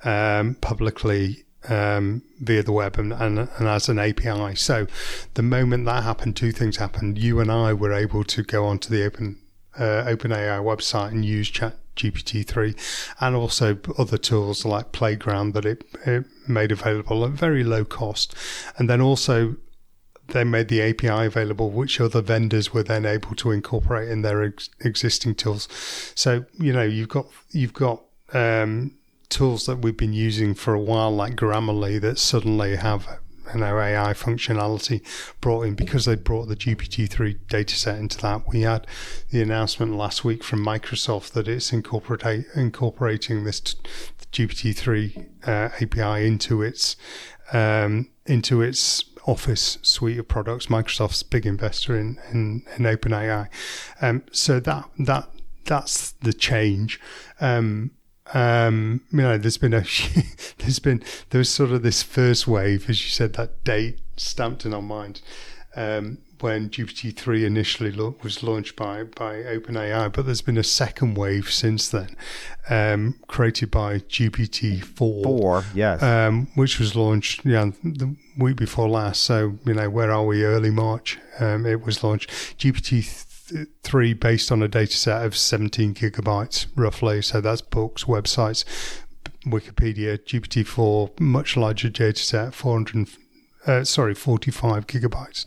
um, 0.04 0.54
publicly 0.56 1.44
um, 1.68 2.22
via 2.40 2.62
the 2.62 2.72
web 2.72 2.98
and, 2.98 3.12
and, 3.12 3.38
and 3.38 3.68
as 3.68 3.88
an 3.88 3.98
API. 3.98 4.54
So, 4.54 4.86
the 5.34 5.42
moment 5.42 5.84
that 5.86 6.04
happened, 6.04 6.36
two 6.36 6.52
things 6.52 6.76
happened. 6.76 7.18
You 7.18 7.40
and 7.40 7.50
I 7.50 7.72
were 7.72 7.92
able 7.92 8.24
to 8.24 8.42
go 8.42 8.66
onto 8.66 8.88
the 8.88 9.04
Open 9.04 9.40
uh, 9.76 10.04
OpenAI 10.06 10.62
website 10.62 11.08
and 11.08 11.24
use 11.24 11.48
Chat 11.50 11.76
GPT-3 11.96 13.14
and 13.20 13.34
also 13.34 13.78
other 13.98 14.18
tools 14.18 14.64
like 14.64 14.92
Playground 14.92 15.54
that 15.54 15.64
it, 15.64 15.84
it 16.04 16.24
made 16.46 16.72
available 16.72 17.24
at 17.24 17.32
very 17.32 17.64
low 17.64 17.84
cost. 17.84 18.34
And 18.78 18.88
then 18.88 19.00
also 19.00 19.56
they 20.28 20.44
made 20.44 20.68
the 20.68 20.82
API 20.82 21.26
available, 21.26 21.70
which 21.70 22.00
other 22.00 22.20
vendors 22.20 22.72
were 22.72 22.82
then 22.82 23.06
able 23.06 23.34
to 23.36 23.50
incorporate 23.50 24.08
in 24.08 24.22
their 24.22 24.42
ex- 24.42 24.70
existing 24.80 25.34
tools. 25.34 25.68
So 26.14 26.44
you 26.58 26.72
know 26.72 26.82
you've 26.82 27.08
got 27.08 27.26
you've 27.50 27.72
got 27.72 28.02
um, 28.32 28.92
tools 29.28 29.66
that 29.66 29.78
we've 29.78 29.96
been 29.96 30.12
using 30.12 30.54
for 30.54 30.74
a 30.74 30.80
while, 30.80 31.14
like 31.14 31.36
Grammarly, 31.36 32.00
that 32.00 32.18
suddenly 32.18 32.76
have 32.76 33.20
you 33.52 33.60
know 33.60 33.78
AI 33.78 34.12
functionality 34.12 35.02
brought 35.40 35.62
in 35.62 35.74
because 35.74 36.04
they 36.04 36.14
brought 36.14 36.48
the 36.48 36.56
GPT-3 36.56 37.38
dataset 37.48 37.98
into 37.98 38.18
that. 38.18 38.48
We 38.48 38.62
had 38.62 38.86
the 39.30 39.42
announcement 39.42 39.96
last 39.96 40.24
week 40.24 40.42
from 40.42 40.64
Microsoft 40.64 41.32
that 41.32 41.48
it's 41.48 41.72
incorporate 41.72 42.46
incorporating 42.54 43.44
this 43.44 43.60
t- 43.60 43.76
GPT-3 44.32 45.26
uh, 45.46 45.68
API 45.80 46.26
into 46.26 46.62
its 46.62 46.96
um, 47.52 48.10
into 48.26 48.60
its 48.60 49.04
Office 49.26 49.78
suite 49.82 50.18
of 50.18 50.28
products. 50.28 50.66
Microsoft's 50.66 51.22
big 51.24 51.46
investor 51.46 51.98
in 51.98 52.18
in, 52.30 52.62
in 52.76 52.84
OpenAI, 52.84 53.48
um, 54.00 54.22
so 54.30 54.60
that 54.60 54.88
that 54.98 55.28
that's 55.64 56.12
the 56.12 56.32
change. 56.32 57.00
Um, 57.40 57.90
um, 58.34 59.02
you 59.12 59.22
know, 59.22 59.38
there's 59.38 59.58
been 59.58 59.74
a 59.74 59.84
there's 60.58 60.78
been 60.78 61.02
there's 61.30 61.48
sort 61.48 61.70
of 61.70 61.82
this 61.82 62.02
first 62.02 62.46
wave, 62.46 62.88
as 62.90 63.02
you 63.04 63.10
said, 63.10 63.34
that 63.34 63.62
date 63.64 63.98
stamped 64.16 64.64
in 64.64 64.74
our 64.74 64.82
mind. 64.82 65.20
Um, 65.74 66.18
when 66.40 66.68
GPT-3 66.68 67.44
initially 67.44 67.90
lo- 67.90 68.14
was 68.22 68.42
launched 68.42 68.76
by 68.76 69.04
by 69.04 69.36
OpenAI, 69.36 70.12
but 70.12 70.26
there's 70.26 70.42
been 70.42 70.58
a 70.58 70.64
second 70.64 71.14
wave 71.14 71.50
since 71.50 71.88
then, 71.88 72.16
um, 72.68 73.18
created 73.26 73.70
by 73.70 74.00
GPT-4, 74.00 75.22
Four, 75.22 75.64
yes. 75.74 76.02
um, 76.02 76.48
which 76.54 76.78
was 76.78 76.94
launched 76.94 77.44
yeah, 77.44 77.70
the 77.82 78.14
week 78.36 78.56
before 78.56 78.88
last. 78.88 79.22
So 79.22 79.58
you 79.64 79.74
know, 79.74 79.88
where 79.88 80.10
are 80.10 80.24
we? 80.24 80.44
Early 80.44 80.70
March, 80.70 81.18
um, 81.40 81.64
it 81.66 81.82
was 81.84 82.02
launched. 82.04 82.30
GPT-3 83.46 84.18
based 84.18 84.52
on 84.52 84.62
a 84.62 84.68
dataset 84.68 85.24
of 85.24 85.36
17 85.36 85.94
gigabytes, 85.94 86.66
roughly. 86.74 87.22
So 87.22 87.40
that's 87.40 87.60
books, 87.60 88.04
websites, 88.04 88.64
Wikipedia. 89.44 90.18
GPT-4 90.18 91.20
much 91.20 91.56
larger 91.56 91.88
dataset, 91.88 92.52
400 92.52 93.08
uh, 93.66 93.82
sorry, 93.82 94.14
45 94.14 94.86
gigabytes. 94.86 95.44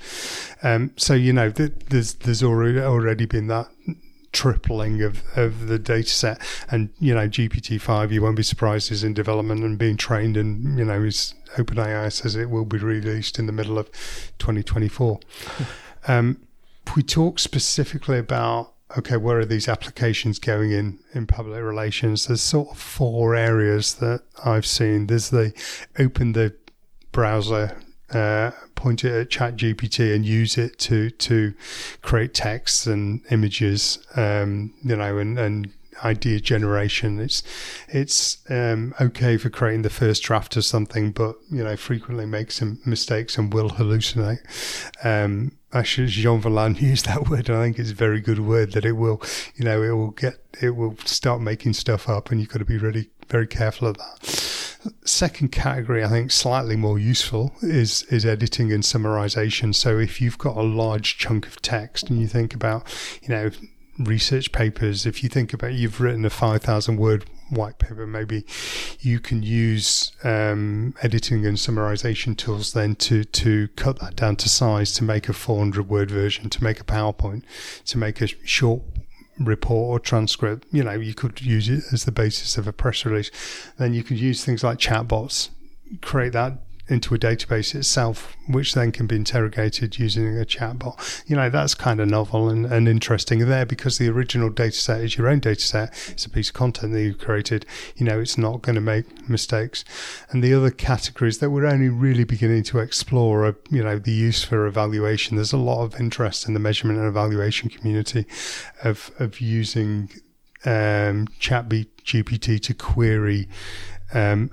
Um, 0.63 0.91
so 0.97 1.13
you 1.13 1.31
know, 1.31 1.49
th- 1.51 1.71
there's 1.87 2.15
there's 2.15 2.43
already 2.43 2.79
already 2.79 3.25
been 3.25 3.47
that 3.47 3.69
tripling 4.31 5.01
of, 5.01 5.23
of 5.35 5.67
the 5.67 5.79
data 5.79 6.09
set 6.09 6.39
and 6.69 6.91
you 6.99 7.15
know 7.15 7.27
GPT-5 7.27 8.11
you 8.11 8.21
won't 8.21 8.35
be 8.35 8.43
surprised 8.43 8.91
is 8.91 9.03
in 9.03 9.11
development 9.11 9.63
and 9.63 9.79
being 9.79 9.97
trained 9.97 10.37
and 10.37 10.77
you 10.77 10.85
know 10.85 11.01
is 11.01 11.33
OpenAI 11.55 12.13
says 12.13 12.35
it 12.35 12.47
will 12.47 12.63
be 12.63 12.77
released 12.77 13.39
in 13.39 13.47
the 13.47 13.51
middle 13.51 13.79
of 13.79 13.91
2024 14.37 15.19
um, 16.07 16.37
if 16.89 16.95
we 16.95 17.03
talk 17.03 17.37
specifically 17.37 18.17
about 18.17 18.73
okay 18.97 19.15
where 19.15 19.37
are 19.37 19.45
these 19.45 19.67
applications 19.67 20.39
going 20.39 20.71
in 20.71 20.97
in 21.13 21.27
public 21.27 21.61
relations 21.61 22.25
there's 22.25 22.41
sort 22.41 22.69
of 22.69 22.79
four 22.79 23.35
areas 23.35 23.95
that 23.95 24.23
I've 24.43 24.65
seen. 24.65 25.05
There's 25.05 25.29
the 25.29 25.53
open 25.99 26.31
the 26.31 26.55
browser 27.11 27.79
uh, 28.11 28.51
point 28.73 29.03
it 29.03 29.11
at 29.11 29.29
chat 29.29 29.55
gpt 29.55 30.15
and 30.15 30.25
use 30.25 30.57
it 30.57 30.79
to 30.79 31.11
to 31.11 31.53
create 32.01 32.33
texts 32.33 32.87
and 32.87 33.21
images 33.29 33.99
um, 34.15 34.73
you 34.81 34.95
know 34.95 35.19
and 35.19 35.37
and 35.37 35.71
idea 36.03 36.39
generation. 36.39 37.19
It's 37.19 37.43
it's 37.87 38.37
um, 38.49 38.93
okay 38.99 39.37
for 39.37 39.49
creating 39.49 39.83
the 39.83 39.89
first 39.89 40.23
draft 40.23 40.55
of 40.55 40.65
something 40.65 41.11
but 41.11 41.35
you 41.51 41.63
know 41.63 41.75
frequently 41.75 42.25
makes 42.25 42.55
some 42.55 42.79
mistakes 42.85 43.37
and 43.37 43.53
will 43.53 43.69
hallucinate. 43.69 44.39
Um, 45.03 45.53
actually 45.71 46.07
Jean 46.07 46.41
Valin 46.41 46.79
used 46.81 47.05
that 47.05 47.29
word 47.29 47.49
I 47.49 47.63
think 47.63 47.77
it's 47.77 47.91
a 47.91 47.95
very 47.95 48.21
good 48.21 48.39
word 48.39 48.71
that 48.71 48.85
it 48.85 48.93
will 48.93 49.21
you 49.55 49.63
know 49.63 49.83
it 49.83 49.91
will 49.91 50.11
get 50.11 50.43
it 50.61 50.71
will 50.71 50.97
start 51.05 51.41
making 51.41 51.73
stuff 51.73 52.09
up 52.09 52.31
and 52.31 52.39
you've 52.39 52.49
got 52.49 52.59
to 52.59 52.65
be 52.65 52.77
really 52.77 53.09
very 53.29 53.47
careful 53.47 53.87
of 53.87 53.97
that. 53.97 54.25
Second 55.05 55.51
category, 55.51 56.03
I 56.03 56.07
think 56.07 56.31
slightly 56.31 56.75
more 56.75 56.97
useful, 56.97 57.53
is 57.61 58.03
is 58.03 58.25
editing 58.25 58.71
and 58.71 58.83
summarization. 58.83 59.75
So 59.75 59.99
if 59.99 60.21
you've 60.21 60.37
got 60.37 60.57
a 60.57 60.63
large 60.63 61.17
chunk 61.17 61.47
of 61.47 61.61
text 61.61 62.09
and 62.09 62.19
you 62.19 62.27
think 62.27 62.53
about, 62.53 62.83
you 63.21 63.29
know, 63.29 63.51
research 63.99 64.51
papers, 64.51 65.05
if 65.05 65.21
you 65.23 65.29
think 65.29 65.53
about 65.53 65.73
you've 65.73 65.99
written 65.99 66.25
a 66.25 66.29
five 66.29 66.61
thousand 66.61 66.97
word 66.97 67.25
white 67.49 67.79
paper, 67.79 68.07
maybe 68.07 68.45
you 68.99 69.19
can 69.19 69.43
use 69.43 70.11
um, 70.23 70.93
editing 71.01 71.45
and 71.45 71.57
summarization 71.57 72.37
tools 72.37 72.73
then 72.73 72.95
to 72.95 73.23
to 73.23 73.67
cut 73.69 73.99
that 73.99 74.15
down 74.15 74.35
to 74.37 74.49
size 74.49 74.93
to 74.93 75.03
make 75.03 75.29
a 75.29 75.33
400 75.33 75.89
word 75.89 76.11
version, 76.11 76.49
to 76.49 76.63
make 76.63 76.79
a 76.79 76.83
PowerPoint, 76.83 77.43
to 77.85 77.97
make 77.97 78.21
a 78.21 78.27
short 78.27 78.81
report 79.39 79.89
or 79.89 79.99
transcript, 79.99 80.67
you 80.71 80.83
know, 80.83 80.91
you 80.91 81.13
could 81.13 81.41
use 81.41 81.69
it 81.69 81.83
as 81.93 82.05
the 82.05 82.11
basis 82.11 82.57
of 82.57 82.67
a 82.67 82.73
press 82.73 83.05
release. 83.05 83.31
Then 83.77 83.93
you 83.93 84.03
could 84.03 84.19
use 84.19 84.43
things 84.43 84.63
like 84.63 84.77
chatbots, 84.77 85.49
create 86.01 86.33
that 86.33 86.61
into 86.89 87.13
a 87.13 87.19
database 87.19 87.75
itself, 87.75 88.35
which 88.47 88.73
then 88.73 88.91
can 88.91 89.07
be 89.07 89.15
interrogated 89.15 89.99
using 89.99 90.39
a 90.39 90.45
chatbot. 90.45 91.23
You 91.27 91.35
know, 91.35 91.49
that's 91.49 91.75
kind 91.75 91.99
of 91.99 92.07
novel 92.07 92.49
and, 92.49 92.65
and 92.65 92.87
interesting 92.87 93.47
there 93.47 93.65
because 93.65 93.97
the 93.97 94.09
original 94.09 94.49
dataset 94.49 95.03
is 95.03 95.17
your 95.17 95.27
own 95.27 95.41
dataset. 95.41 95.89
It's 96.09 96.25
a 96.25 96.29
piece 96.29 96.49
of 96.49 96.55
content 96.55 96.93
that 96.93 97.01
you've 97.01 97.19
created. 97.19 97.65
You 97.95 98.05
know, 98.05 98.19
it's 98.19 98.37
not 98.37 98.61
going 98.61 98.75
to 98.75 98.81
make 98.81 99.29
mistakes. 99.29 99.85
And 100.31 100.43
the 100.43 100.53
other 100.53 100.71
categories 100.71 101.39
that 101.39 101.51
we're 101.51 101.65
only 101.65 101.89
really 101.89 102.23
beginning 102.23 102.63
to 102.63 102.79
explore 102.79 103.45
are, 103.45 103.55
you 103.69 103.83
know, 103.83 103.99
the 103.99 104.11
use 104.11 104.43
for 104.43 104.65
evaluation. 104.65 105.35
There's 105.35 105.53
a 105.53 105.57
lot 105.57 105.83
of 105.83 105.99
interest 105.99 106.47
in 106.47 106.53
the 106.53 106.59
measurement 106.59 106.99
and 106.99 107.07
evaluation 107.07 107.69
community 107.69 108.25
of, 108.83 109.11
of 109.19 109.39
using 109.39 110.09
um, 110.65 111.27
chat 111.39 111.69
GPT 111.69 112.59
to 112.61 112.73
query 112.73 113.47
um, 114.13 114.49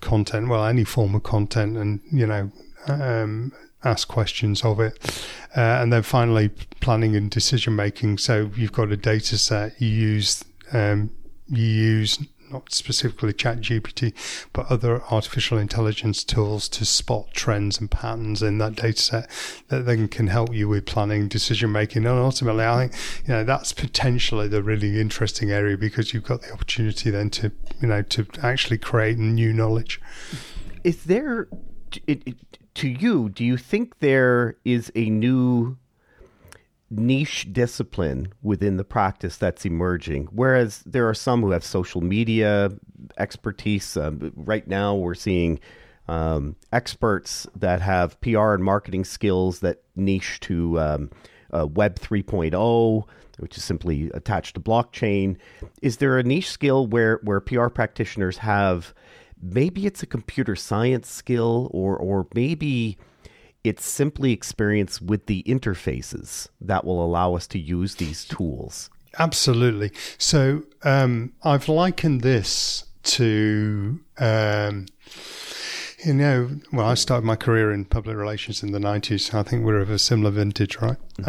content, 0.00 0.48
well, 0.48 0.64
any 0.64 0.84
form 0.84 1.14
of 1.14 1.22
content, 1.22 1.76
and 1.76 2.00
you 2.10 2.26
know, 2.26 2.50
um, 2.88 3.52
ask 3.84 4.08
questions 4.08 4.64
of 4.64 4.80
it. 4.80 5.26
Uh, 5.56 5.80
and 5.80 5.92
then 5.92 6.02
finally, 6.02 6.50
planning 6.80 7.16
and 7.16 7.30
decision 7.30 7.74
making. 7.76 8.18
So 8.18 8.50
you've 8.56 8.72
got 8.72 8.92
a 8.92 8.96
data 8.96 9.38
set, 9.38 9.80
you 9.80 9.88
use 9.88 10.44
um, 10.72 11.10
you 11.48 11.64
use 11.64 12.18
not 12.50 12.72
specifically 12.72 13.32
ChatGPT, 13.32 14.12
but 14.52 14.70
other 14.70 15.02
artificial 15.10 15.58
intelligence 15.58 16.24
tools 16.24 16.68
to 16.70 16.84
spot 16.84 17.28
trends 17.32 17.80
and 17.80 17.90
patterns 17.90 18.42
in 18.42 18.58
that 18.58 18.76
data 18.76 19.00
set 19.00 19.30
that 19.68 19.86
then 19.86 20.08
can 20.08 20.28
help 20.28 20.54
you 20.54 20.68
with 20.68 20.86
planning, 20.86 21.28
decision 21.28 21.72
making. 21.72 22.06
And 22.06 22.18
ultimately, 22.18 22.64
I 22.64 22.88
think, 22.88 23.26
you 23.26 23.34
know, 23.34 23.44
that's 23.44 23.72
potentially 23.72 24.48
the 24.48 24.62
really 24.62 25.00
interesting 25.00 25.50
area 25.50 25.76
because 25.76 26.12
you've 26.14 26.24
got 26.24 26.42
the 26.42 26.52
opportunity 26.52 27.10
then 27.10 27.30
to, 27.30 27.52
you 27.80 27.88
know, 27.88 28.02
to 28.02 28.26
actually 28.42 28.78
create 28.78 29.18
new 29.18 29.52
knowledge. 29.52 30.00
Is 30.84 31.04
there, 31.04 31.48
to 32.74 32.88
you, 32.88 33.28
do 33.28 33.44
you 33.44 33.56
think 33.56 33.98
there 33.98 34.56
is 34.64 34.92
a 34.94 35.10
new 35.10 35.78
niche 36.90 37.52
discipline 37.52 38.32
within 38.42 38.76
the 38.76 38.84
practice 38.84 39.36
that's 39.36 39.64
emerging. 39.64 40.28
Whereas 40.30 40.82
there 40.86 41.08
are 41.08 41.14
some 41.14 41.42
who 41.42 41.50
have 41.50 41.64
social 41.64 42.00
media 42.00 42.72
expertise. 43.18 43.96
Um, 43.96 44.32
right 44.36 44.66
now, 44.66 44.94
we're 44.94 45.14
seeing 45.14 45.58
um, 46.08 46.56
experts 46.72 47.46
that 47.56 47.80
have 47.80 48.20
PR 48.20 48.54
and 48.54 48.64
marketing 48.64 49.04
skills 49.04 49.60
that 49.60 49.82
niche 49.96 50.38
to 50.40 50.78
um, 50.78 51.10
uh, 51.52 51.66
Web 51.66 51.98
3.0, 51.98 53.04
which 53.38 53.56
is 53.56 53.64
simply 53.64 54.10
attached 54.14 54.54
to 54.54 54.60
blockchain. 54.60 55.36
Is 55.82 55.96
there 55.96 56.18
a 56.18 56.22
niche 56.22 56.50
skill 56.50 56.86
where, 56.86 57.20
where 57.22 57.40
PR 57.40 57.68
practitioners 57.68 58.38
have 58.38 58.94
maybe 59.42 59.86
it's 59.86 60.02
a 60.02 60.06
computer 60.06 60.56
science 60.56 61.10
skill 61.10 61.68
or, 61.72 61.96
or 61.96 62.26
maybe 62.34 62.96
it's 63.66 63.84
simply 63.84 64.32
experience 64.32 65.00
with 65.00 65.26
the 65.26 65.42
interfaces 65.44 66.48
that 66.60 66.84
will 66.84 67.04
allow 67.04 67.34
us 67.34 67.46
to 67.48 67.58
use 67.58 67.96
these 67.96 68.24
tools. 68.24 68.90
Absolutely. 69.18 69.92
So 70.18 70.64
um, 70.82 71.32
I've 71.42 71.68
likened 71.68 72.20
this 72.20 72.84
to. 73.04 74.00
Um, 74.18 74.86
you 76.04 76.12
know, 76.12 76.50
well, 76.72 76.86
I 76.86 76.94
started 76.94 77.26
my 77.26 77.36
career 77.36 77.72
in 77.72 77.84
public 77.84 78.16
relations 78.16 78.62
in 78.62 78.70
the 78.70 78.78
90s. 78.78 79.34
I 79.34 79.42
think 79.42 79.64
we're 79.64 79.80
of 79.80 79.90
a 79.90 79.98
similar 79.98 80.30
vintage, 80.30 80.76
right? 80.76 80.98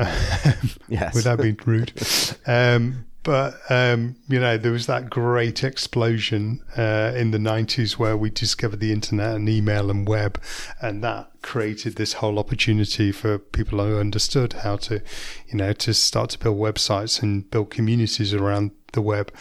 yes. 0.88 1.15
Without 1.15 1.41
being 1.41 1.58
rude. 1.65 1.94
Um, 2.46 3.06
but 3.24 3.59
um, 3.69 4.15
you 4.29 4.39
know, 4.39 4.57
there 4.57 4.71
was 4.71 4.86
that 4.88 5.09
great 5.09 5.63
explosion 5.63 6.62
uh, 6.77 7.12
in 7.15 7.31
the 7.31 7.38
'90s 7.38 7.93
where 7.93 8.15
we 8.15 8.29
discovered 8.29 8.79
the 8.79 8.91
internet 8.91 9.36
and 9.36 9.50
email 9.50 9.89
and 9.91 10.07
web, 10.07 10.41
and 10.81 11.03
that 11.03 11.31
created 11.41 11.95
this 11.95 12.13
whole 12.13 12.39
opportunity 12.39 13.12
for 13.12 13.38
people 13.38 13.79
who 13.79 14.00
understood 14.00 14.53
how 14.53 14.77
to, 14.77 15.01
you 15.47 15.55
know, 15.55 15.74
to 15.74 15.93
start 15.93 16.29
to 16.31 16.39
build 16.39 16.57
websites 16.57 17.21
and 17.21 17.50
build 17.51 17.69
communities 17.69 18.33
around 18.33 18.71
the 18.93 19.01
web. 19.01 19.33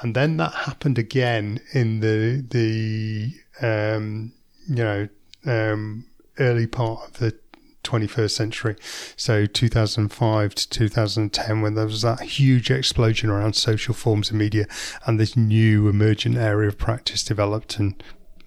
And 0.00 0.14
then 0.14 0.36
that 0.38 0.52
happened 0.52 0.98
again 0.98 1.60
in 1.72 2.00
the 2.00 2.44
the 2.48 3.32
um, 3.60 4.32
you 4.68 4.76
know 4.76 5.08
um, 5.46 6.06
early 6.38 6.66
part 6.66 7.08
of 7.08 7.18
the 7.18 7.41
21st 7.82 8.30
century. 8.30 8.76
So 9.16 9.46
2005 9.46 10.54
to 10.54 10.68
2010, 10.68 11.60
when 11.60 11.74
there 11.74 11.86
was 11.86 12.02
that 12.02 12.20
huge 12.20 12.70
explosion 12.70 13.30
around 13.30 13.54
social 13.54 13.94
forms 13.94 14.30
of 14.30 14.36
media 14.36 14.66
and 15.06 15.18
this 15.18 15.36
new 15.36 15.88
emergent 15.88 16.36
area 16.36 16.68
of 16.68 16.78
practice 16.78 17.24
developed 17.24 17.78
and 17.78 18.02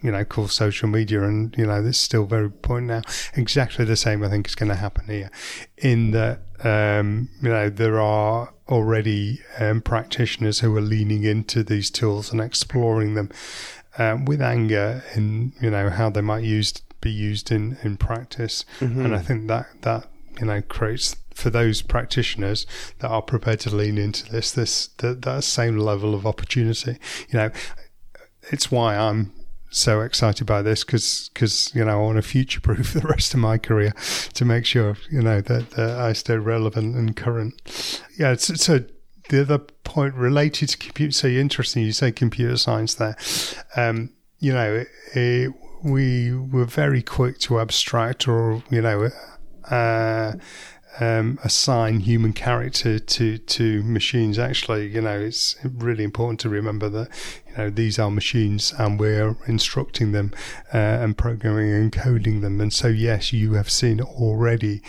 you 0.06 0.12
know, 0.12 0.24
called 0.24 0.52
social 0.52 0.88
media, 0.88 1.24
and 1.24 1.56
you 1.58 1.66
know, 1.66 1.82
this 1.82 1.96
is 1.96 2.02
still 2.02 2.26
very 2.26 2.46
important 2.46 2.90
now. 2.90 3.02
Exactly 3.34 3.86
the 3.86 3.96
same, 3.96 4.24
I 4.24 4.30
think, 4.30 4.48
is 4.48 4.54
going 4.54 4.70
to 4.70 4.76
happen 4.76 5.08
here. 5.08 5.32
In 5.78 6.12
that, 6.12 6.42
um, 6.64 7.30
you 7.42 7.50
know, 7.50 7.70
there 7.70 8.00
are 8.00 8.54
already 8.70 9.42
um, 9.60 9.82
practitioners 9.82 10.60
who 10.60 10.76
are 10.78 10.82
leaning 10.82 11.24
into 11.24 11.64
these 11.64 11.90
tools 11.90 12.32
and 12.32 12.40
exploring 12.40 13.16
them 13.16 13.32
um, 13.98 14.26
with 14.26 14.42
anger 14.42 15.04
in, 15.16 15.54
you 15.60 15.72
know, 15.72 15.90
how 15.90 16.12
they 16.12 16.22
might 16.22 16.44
use 16.44 16.74
be 17.06 17.12
used 17.12 17.52
in 17.52 17.78
in 17.84 17.96
practice, 17.98 18.66
mm-hmm. 18.80 19.06
and 19.06 19.16
I 19.16 19.20
think 19.20 19.48
that 19.48 19.68
that 19.82 20.10
you 20.40 20.48
know 20.48 20.62
creates 20.62 21.16
for 21.34 21.50
those 21.50 21.82
practitioners 21.82 22.66
that 23.00 23.10
are 23.10 23.22
prepared 23.22 23.60
to 23.62 23.76
lean 23.76 23.98
into 23.98 24.30
this 24.32 24.52
this 24.52 24.88
that, 24.98 25.22
that 25.22 25.44
same 25.44 25.78
level 25.78 26.16
of 26.16 26.26
opportunity. 26.26 26.98
You 27.30 27.40
know, 27.40 27.52
it's 28.52 28.72
why 28.72 28.98
I'm 28.98 29.32
so 29.70 30.02
excited 30.02 30.48
by 30.48 30.62
this 30.62 30.84
because 30.84 31.30
because 31.34 31.74
you 31.76 31.86
know 31.86 32.00
I 32.00 32.02
want 32.02 32.16
to 32.18 32.22
future 32.24 32.62
proof 32.62 32.94
the 33.02 33.08
rest 33.08 33.34
of 33.34 33.40
my 33.40 33.58
career 33.58 33.94
to 34.34 34.46
make 34.46 34.66
sure 34.66 34.98
you 35.12 35.22
know 35.22 35.42
that, 35.42 35.72
that 35.72 36.00
I 36.00 36.14
stay 36.14 36.38
relevant 36.38 36.96
and 36.96 37.16
current. 37.16 38.02
Yeah, 38.18 38.36
so, 38.36 38.56
so 38.56 38.80
the 39.30 39.42
other 39.42 39.60
point 39.60 40.16
related 40.16 40.70
to 40.70 40.78
computer. 40.78 41.12
So 41.12 41.28
interesting, 41.28 41.84
you 41.84 41.92
say 41.92 42.12
computer 42.12 42.58
science 42.58 42.96
there. 42.96 43.16
Um, 43.76 44.10
you 44.40 44.54
know, 44.54 44.76
it, 44.76 44.88
it, 45.16 45.54
we 45.84 46.34
were 46.34 46.66
very 46.66 47.02
quick 47.02 47.40
to 47.40 47.60
abstract 47.60 48.28
or 48.28 48.64
you 48.70 48.82
know 48.82 49.10
uh, 49.70 50.34
um, 51.00 51.40
assign 51.44 52.02
human 52.02 52.34
character 52.34 53.00
to 53.00 53.38
to 53.38 53.84
machines. 53.84 54.40
Actually, 54.40 54.88
you 54.88 55.02
know, 55.02 55.20
it's 55.20 55.56
really 55.64 56.04
important 56.04 56.40
to 56.42 56.50
remember 56.50 56.90
that 56.90 57.10
you 57.48 57.58
know 57.58 57.70
these 57.70 58.00
are 58.00 58.12
machines 58.12 58.74
and 58.78 59.00
we're 59.00 59.36
instructing 59.48 60.12
them 60.12 60.32
uh, 60.74 60.78
and 60.78 61.18
programming 61.18 61.72
and 61.72 61.92
coding 61.92 62.42
them. 62.42 62.62
And 62.62 62.72
so, 62.72 62.88
yes, 62.88 63.34
you 63.34 63.54
have 63.54 63.70
seen 63.70 64.02
already 64.02 64.82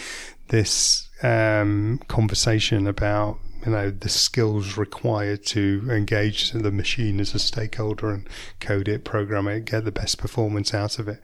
this 0.48 1.08
um, 1.22 2.00
conversation 2.08 2.86
about 2.86 3.38
you 3.66 3.72
know 3.72 3.90
the 3.90 4.08
skills 4.08 4.76
required 4.76 5.44
to 5.46 5.86
engage 5.90 6.52
the 6.52 6.70
machine 6.70 7.20
as 7.20 7.34
a 7.34 7.38
stakeholder 7.38 8.10
and 8.10 8.28
code 8.60 8.88
it, 8.88 9.04
program 9.04 9.48
it, 9.48 9.64
get 9.64 9.84
the 9.84 9.92
best 9.92 10.18
performance 10.18 10.72
out 10.72 10.98
of 10.98 11.08
it. 11.08 11.20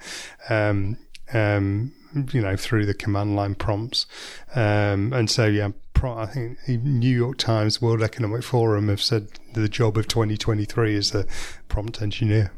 Um, 0.51 0.99
um, 1.33 1.93
you 2.33 2.43
know, 2.43 2.57
through 2.57 2.85
the 2.85 2.95
command 2.95 3.37
line 3.37 3.55
prompts. 3.55 4.07
Um, 4.55 5.13
and 5.13 5.31
so, 5.31 5.47
yeah, 5.47 5.71
pro- 5.95 6.19
I 6.19 6.27
think 6.27 6.59
New 6.69 7.17
York 7.17 7.39
Times, 7.39 7.81
World 7.81 8.03
Economic 8.03 8.43
Forum 8.43 8.89
have 8.89 9.01
said 9.01 9.29
the 9.55 9.69
job 9.69 9.97
of 9.97 10.09
2023 10.09 10.95
is 10.95 11.13
the 11.13 11.27
prompt 11.69 12.03
engineer. 12.03 12.53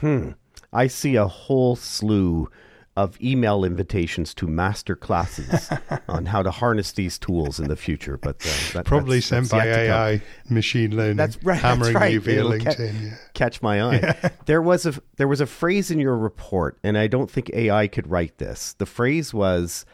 Hmm. 0.00 0.32
I 0.72 0.88
see 0.88 1.16
a 1.16 1.26
whole 1.26 1.76
slew 1.76 2.50
of 2.96 3.20
email 3.20 3.64
invitations 3.64 4.32
to 4.34 4.46
master 4.46 4.96
classes 4.96 5.70
on 6.08 6.26
how 6.26 6.42
to 6.42 6.50
harness 6.50 6.92
these 6.92 7.18
tools 7.18 7.60
in 7.60 7.68
the 7.68 7.76
future. 7.76 8.16
But 8.16 8.36
uh, 8.46 8.72
that, 8.72 8.86
probably 8.86 9.18
that's, 9.18 9.26
sent 9.26 9.50
that's 9.50 9.64
by 9.64 9.66
AI, 9.66 10.22
machine 10.48 10.96
learning. 10.96 11.16
That's 11.16 11.42
right. 11.44 11.60
Hammering 11.60 11.92
that's 11.92 12.02
right. 12.02 12.12
you 12.12 12.20
via 12.20 12.42
LinkedIn. 12.42 12.76
Ca- 12.76 13.06
yeah. 13.06 13.14
Catch 13.34 13.62
my 13.62 13.82
eye. 13.82 14.00
Yeah. 14.02 14.28
There 14.46 14.62
was 14.62 14.86
a 14.86 14.94
there 15.16 15.26
was 15.26 15.40
a 15.40 15.46
phrase 15.46 15.90
in 15.90 15.98
your 15.98 16.16
report, 16.16 16.78
and 16.84 16.96
I 16.96 17.08
don't 17.08 17.28
think 17.30 17.50
AI 17.52 17.88
could 17.88 18.08
write 18.08 18.38
this. 18.38 18.74
The 18.74 18.86
phrase 18.86 19.34
was, 19.34 19.84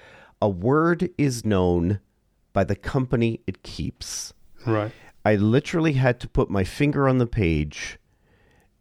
"A 0.42 0.48
word 0.48 1.08
is 1.16 1.44
known 1.44 2.00
by 2.52 2.64
the 2.64 2.76
company 2.76 3.40
it 3.46 3.62
keeps." 3.62 4.34
Right. 4.66 4.92
I 5.24 5.36
literally 5.36 5.94
had 5.94 6.20
to 6.20 6.28
put 6.28 6.50
my 6.50 6.64
finger 6.64 7.08
on 7.08 7.16
the 7.18 7.26
page 7.26 7.98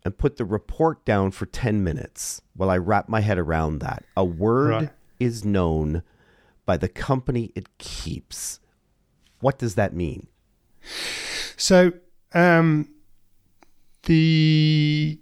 and 0.03 0.17
put 0.17 0.37
the 0.37 0.45
report 0.45 1.05
down 1.05 1.31
for 1.31 1.45
10 1.45 1.83
minutes 1.83 2.41
while 2.55 2.69
I 2.69 2.77
wrap 2.77 3.07
my 3.09 3.21
head 3.21 3.37
around 3.37 3.79
that. 3.79 4.03
A 4.17 4.25
word 4.25 4.69
right. 4.69 4.89
is 5.19 5.45
known 5.45 6.03
by 6.65 6.77
the 6.77 6.89
company 6.89 7.51
it 7.55 7.77
keeps. 7.77 8.59
What 9.39 9.57
does 9.57 9.75
that 9.75 9.93
mean? 9.93 10.27
So, 11.57 11.93
um, 12.33 12.89
the 14.03 15.19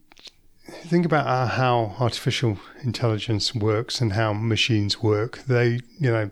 think 0.86 1.06
about 1.06 1.28
uh, 1.28 1.48
how 1.48 1.96
artificial 2.00 2.60
intelligence 2.84 3.54
works 3.54 4.00
and 4.02 4.14
how 4.14 4.34
machines 4.34 5.02
work. 5.02 5.40
They, 5.48 5.80
you 6.00 6.12
know, 6.12 6.32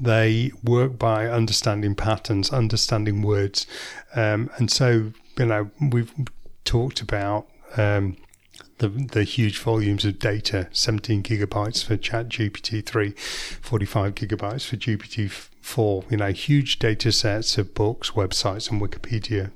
they 0.00 0.52
work 0.64 0.98
by 0.98 1.28
understanding 1.28 1.94
patterns, 1.94 2.50
understanding 2.50 3.22
words, 3.22 3.66
um, 4.14 4.50
and 4.56 4.70
so 4.70 5.12
you 5.38 5.46
know 5.46 5.70
we've 5.90 6.12
talked 6.64 7.00
about 7.00 7.48
um, 7.76 8.16
the, 8.78 8.88
the 8.88 9.24
huge 9.24 9.58
volumes 9.58 10.04
of 10.04 10.18
data 10.18 10.68
17 10.72 11.22
gigabytes 11.22 11.84
for 11.84 11.96
chat 11.96 12.28
gpt 12.28 12.84
3 12.84 13.10
45 13.10 14.14
gigabytes 14.14 14.66
for 14.66 14.76
gpt 14.76 15.30
4 15.30 16.04
you 16.10 16.16
know 16.16 16.32
huge 16.32 16.78
data 16.78 17.10
sets 17.12 17.56
of 17.58 17.74
books 17.74 18.10
websites 18.10 18.70
and 18.70 18.80
wikipedia 18.80 19.50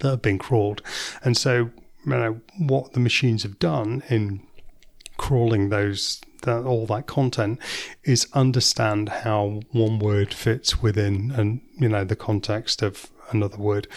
that 0.00 0.10
have 0.10 0.22
been 0.22 0.38
crawled. 0.38 0.82
And 1.22 1.36
so 1.36 1.70
you 2.04 2.12
know 2.12 2.40
what 2.58 2.92
the 2.92 3.00
machines 3.00 3.44
have 3.44 3.58
done 3.58 4.02
in 4.08 4.40
crawling 5.16 5.68
those 5.68 6.20
that, 6.42 6.64
all 6.64 6.86
that 6.86 7.06
content 7.06 7.58
is 8.04 8.26
understand 8.32 9.10
how 9.10 9.60
one 9.70 9.98
word 9.98 10.32
fits 10.32 10.80
within 10.82 11.30
and 11.30 11.60
you 11.78 11.88
know 11.88 12.04
the 12.04 12.16
context 12.16 12.82
of 12.82 13.10
another 13.30 13.58
word 13.58 13.88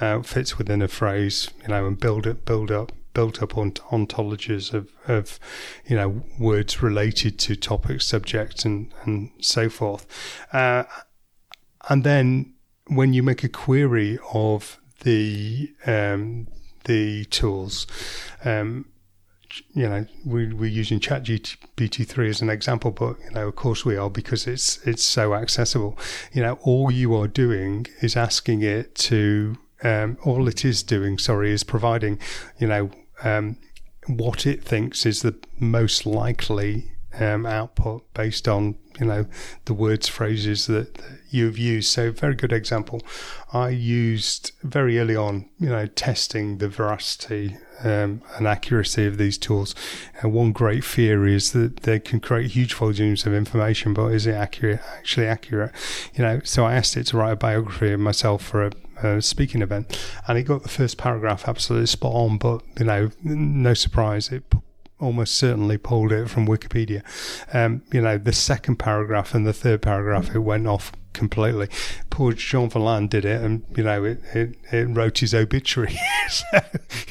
uh, 0.00 0.22
fits 0.22 0.58
within 0.58 0.82
a 0.82 0.88
phrase, 0.88 1.50
you 1.62 1.68
know, 1.68 1.86
and 1.86 1.98
build 1.98 2.26
it, 2.26 2.44
build 2.44 2.70
up, 2.70 2.92
built 3.14 3.42
up 3.42 3.56
on 3.56 3.72
ontologies 3.72 4.72
of, 4.72 4.92
of, 5.06 5.38
you 5.86 5.96
know, 5.96 6.22
words 6.38 6.82
related 6.82 7.38
to 7.40 7.56
topics, 7.56 8.06
subjects, 8.06 8.64
and 8.64 8.92
and 9.04 9.30
so 9.40 9.68
forth. 9.68 10.06
Uh, 10.52 10.84
and 11.88 12.04
then 12.04 12.54
when 12.86 13.12
you 13.12 13.22
make 13.22 13.44
a 13.44 13.48
query 13.48 14.18
of 14.32 14.80
the 15.00 15.72
um, 15.86 16.46
the 16.84 17.24
tools. 17.26 17.86
Um, 18.44 18.86
you 19.72 19.88
know, 19.88 20.06
we, 20.24 20.52
we're 20.52 20.70
using 20.70 21.00
ChatGPT3 21.00 22.28
as 22.28 22.40
an 22.40 22.50
example, 22.50 22.90
but 22.90 23.16
you 23.24 23.30
know, 23.30 23.48
of 23.48 23.56
course 23.56 23.84
we 23.84 23.96
are 23.96 24.10
because 24.10 24.46
it's 24.46 24.78
it's 24.86 25.04
so 25.04 25.34
accessible. 25.34 25.98
You 26.32 26.42
know, 26.42 26.58
all 26.62 26.90
you 26.90 27.14
are 27.16 27.28
doing 27.28 27.86
is 28.00 28.16
asking 28.16 28.62
it 28.62 28.94
to. 28.96 29.56
Um, 29.82 30.18
all 30.24 30.46
it 30.46 30.62
is 30.62 30.82
doing, 30.82 31.16
sorry, 31.16 31.52
is 31.52 31.64
providing, 31.64 32.18
you 32.58 32.66
know, 32.66 32.90
um, 33.22 33.56
what 34.06 34.46
it 34.46 34.62
thinks 34.62 35.06
is 35.06 35.22
the 35.22 35.34
most 35.58 36.04
likely 36.04 36.92
um, 37.18 37.46
output 37.46 38.12
based 38.14 38.46
on 38.46 38.76
you 38.98 39.06
know 39.06 39.26
the 39.64 39.74
words 39.74 40.08
phrases 40.08 40.66
that, 40.66 40.94
that, 40.94 41.20
you've 41.30 41.58
used. 41.58 41.90
So 41.90 42.10
very 42.10 42.34
good 42.34 42.52
example. 42.52 43.00
I 43.52 43.70
used 43.70 44.52
very 44.62 44.98
early 44.98 45.16
on 45.16 45.48
you 45.58 45.68
know 45.68 45.86
testing 45.86 46.58
the 46.58 46.68
veracity 46.68 47.56
um, 47.82 48.22
and 48.36 48.46
accuracy 48.46 49.06
of 49.06 49.16
these 49.16 49.38
tools. 49.38 49.74
And 50.20 50.32
one 50.32 50.52
great 50.52 50.84
fear 50.84 51.26
is 51.26 51.52
that 51.52 51.78
they 51.78 51.98
can 51.98 52.20
create 52.20 52.52
huge 52.52 52.74
volumes 52.74 53.26
of 53.26 53.34
information 53.34 53.94
but 53.94 54.08
is 54.08 54.26
it 54.26 54.34
accurate 54.34 54.80
actually 54.98 55.26
accurate? 55.26 55.72
You 56.14 56.24
know 56.24 56.40
so 56.44 56.64
i 56.64 56.74
asked 56.74 56.96
it 56.96 57.06
to 57.08 57.16
write 57.16 57.32
a 57.32 57.36
biography 57.36 57.92
of 57.92 58.00
myself 58.00 58.42
for 58.42 58.70
a 59.02 59.22
speaking 59.22 59.62
event, 59.62 59.98
and 60.28 60.38
it 60.38 60.42
got 60.42 60.62
the 60.62 60.68
first 60.68 60.98
paragraph 60.98 61.48
absolutely 61.48 61.86
spot 61.86 62.12
on. 62.12 62.38
But 62.38 62.62
you 62.78 62.84
know, 62.84 63.10
no 63.22 63.74
surprise, 63.74 64.28
it 64.30 64.44
almost 65.00 65.36
certainly 65.36 65.78
pulled 65.78 66.12
it 66.12 66.28
from 66.28 66.46
Wikipedia. 66.46 67.02
Um, 67.52 67.82
you 67.92 68.00
know, 68.00 68.18
the 68.18 68.32
second 68.32 68.76
paragraph 68.76 69.34
and 69.34 69.46
the 69.46 69.52
third 69.52 69.82
paragraph, 69.82 70.34
it 70.34 70.40
went 70.40 70.66
off 70.66 70.92
completely. 71.12 71.68
Poor 72.10 72.32
Jean 72.32 72.70
Valin 72.70 73.08
did 73.08 73.24
it, 73.24 73.42
and 73.42 73.64
you 73.76 73.84
know, 73.84 74.04
it, 74.04 74.20
it, 74.34 74.56
it 74.72 74.84
wrote 74.88 75.18
his 75.18 75.34
obituary. 75.34 75.98
so, 76.28 76.60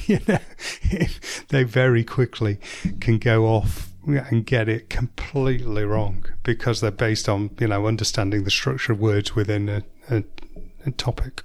you 0.05 0.19
know, 0.27 0.39
it, 0.83 1.45
they 1.49 1.63
very 1.63 2.03
quickly 2.03 2.59
can 2.99 3.17
go 3.17 3.45
off 3.45 3.89
and 4.05 4.45
get 4.45 4.67
it 4.69 4.89
completely 4.89 5.83
wrong 5.83 6.25
because 6.43 6.81
they're 6.81 6.89
based 6.89 7.29
on 7.29 7.51
you 7.59 7.67
know 7.67 7.85
understanding 7.85 8.43
the 8.43 8.51
structure 8.51 8.93
of 8.93 8.99
words 8.99 9.35
within 9.35 9.69
a, 9.69 9.83
a, 10.09 10.23
a 10.85 10.91
topic. 10.91 11.43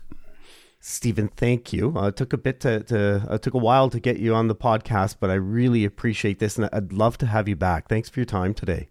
Stephen, 0.87 1.29
thank 1.29 1.73
you. 1.73 1.97
Uh, 1.97 2.09
it 2.09 2.17
took 2.17 2.35
a 2.35 2.37
bit 2.37 2.61
to, 2.61 2.83
to 2.83 3.27
uh, 3.31 3.39
took 3.39 3.55
a 3.55 3.59
while 3.59 3.89
to 3.89 3.99
get 3.99 4.19
you 4.19 4.35
on 4.35 4.49
the 4.49 4.55
podcast, 4.55 5.17
but 5.19 5.31
I 5.31 5.35
really 5.35 5.83
appreciate 5.83 6.41
this, 6.41 6.59
and 6.59 6.69
I'd 6.75 6.93
love 6.93 7.17
to 7.19 7.27
have 7.27 7.49
you 7.49 7.57
back. 7.57 7.89
Thanks 7.89 8.11
for 8.11 8.21
your 8.21 8.27
time 8.27 8.53
today. 8.53 8.91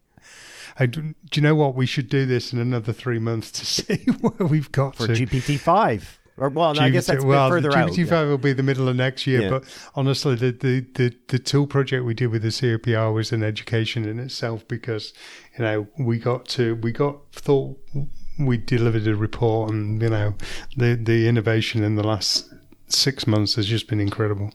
I, 0.80 0.88
do 0.88 1.14
you 1.36 1.42
know 1.44 1.54
what? 1.54 1.76
We 1.76 1.86
should 1.86 2.10
do 2.10 2.26
this 2.26 2.52
in 2.52 2.58
another 2.58 2.94
three 2.94 3.20
months 3.20 3.52
to 3.52 3.66
see 3.68 4.06
where 4.22 4.48
we've 4.48 4.72
got 4.72 4.96
for. 4.96 5.06
GPT 5.06 5.60
five. 5.60 6.20
Or 6.36 6.50
well, 6.50 6.74
no, 6.74 6.80
GPT, 6.80 6.84
I 6.84 6.90
guess 6.90 7.06
that's 7.06 7.24
well, 7.24 7.50
further 7.52 7.70
GPT-5 7.70 7.76
out. 7.76 7.90
GPT 7.92 8.10
five 8.10 8.28
will 8.28 8.38
be 8.40 8.54
the 8.54 8.64
middle 8.64 8.90
of 8.90 8.96
next 8.96 9.28
year. 9.28 9.44
Yeah. 9.44 9.50
But 9.52 9.92
honestly, 9.94 10.34
the, 10.34 10.50
the, 10.52 10.80
the, 10.96 11.16
the 11.28 11.38
tool 11.38 11.68
project 11.68 12.06
we 12.06 12.16
did 12.16 12.32
with 12.32 12.42
the 12.42 12.48
CIPR 12.48 13.14
was 13.14 13.32
an 13.32 13.44
education 13.44 14.06
in 14.06 14.18
itself 14.18 14.68
because 14.68 15.14
you 15.56 15.64
know 15.64 15.88
we 16.00 16.18
got 16.18 16.48
to 16.48 16.74
we 16.78 16.92
got 16.92 17.32
thought 17.34 17.78
we 18.40 18.58
delivered 18.58 19.08
a 19.08 19.16
report, 19.16 19.72
and 19.72 20.02
you 20.02 20.10
know, 20.10 20.36
the 20.78 20.96
the 20.96 21.28
innovation 21.28 21.84
in 21.84 21.96
the 21.96 22.04
last 22.04 22.54
six 22.88 23.26
months 23.28 23.56
has 23.56 23.66
just 23.66 23.88
been 23.88 24.00
incredible. 24.00 24.52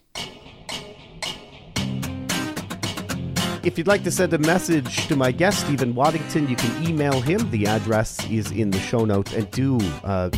If 3.65 3.77
you'd 3.77 3.89
like 3.89 4.05
to 4.05 4.11
send 4.11 4.33
a 4.33 4.39
message 4.39 5.09
to 5.09 5.17
my 5.17 5.31
guest, 5.31 5.61
Stephen 5.61 5.95
Waddington, 5.95 6.49
you 6.49 6.57
can 6.57 6.89
email 6.89 7.21
him. 7.21 7.51
The 7.51 7.67
address 7.67 8.25
is 8.31 8.51
in 8.53 8.71
the 8.71 8.79
show 8.79 9.05
notes. 9.05 9.35
And 9.35 9.51
do 9.51 9.79
uh, 10.05 10.31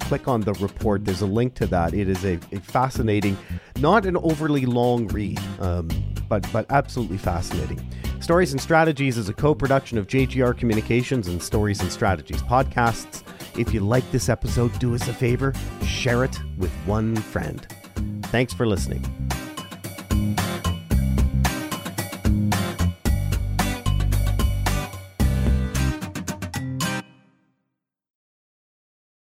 click 0.00 0.26
on 0.26 0.40
the 0.40 0.54
report. 0.54 1.04
There's 1.04 1.20
a 1.20 1.26
link 1.26 1.54
to 1.54 1.66
that. 1.66 1.94
It 1.94 2.08
is 2.08 2.24
a, 2.24 2.40
a 2.50 2.60
fascinating, 2.60 3.36
not 3.78 4.04
an 4.04 4.16
overly 4.16 4.66
long 4.66 5.06
read, 5.08 5.38
um, 5.60 5.88
but, 6.28 6.50
but 6.52 6.66
absolutely 6.70 7.18
fascinating. 7.18 7.80
Stories 8.22 8.52
and 8.52 8.60
Strategies 8.60 9.18
is 9.18 9.28
a 9.28 9.32
co 9.32 9.52
production 9.52 9.98
of 9.98 10.06
JGR 10.06 10.56
Communications 10.56 11.26
and 11.26 11.42
Stories 11.42 11.80
and 11.80 11.90
Strategies 11.90 12.40
podcasts. 12.42 13.24
If 13.58 13.74
you 13.74 13.80
like 13.80 14.08
this 14.12 14.28
episode, 14.28 14.78
do 14.78 14.94
us 14.94 15.08
a 15.08 15.12
favor 15.12 15.52
share 15.84 16.22
it 16.22 16.38
with 16.56 16.70
one 16.86 17.16
friend. 17.16 17.66
Thanks 18.26 18.52
for 18.52 18.64
listening. 18.64 19.04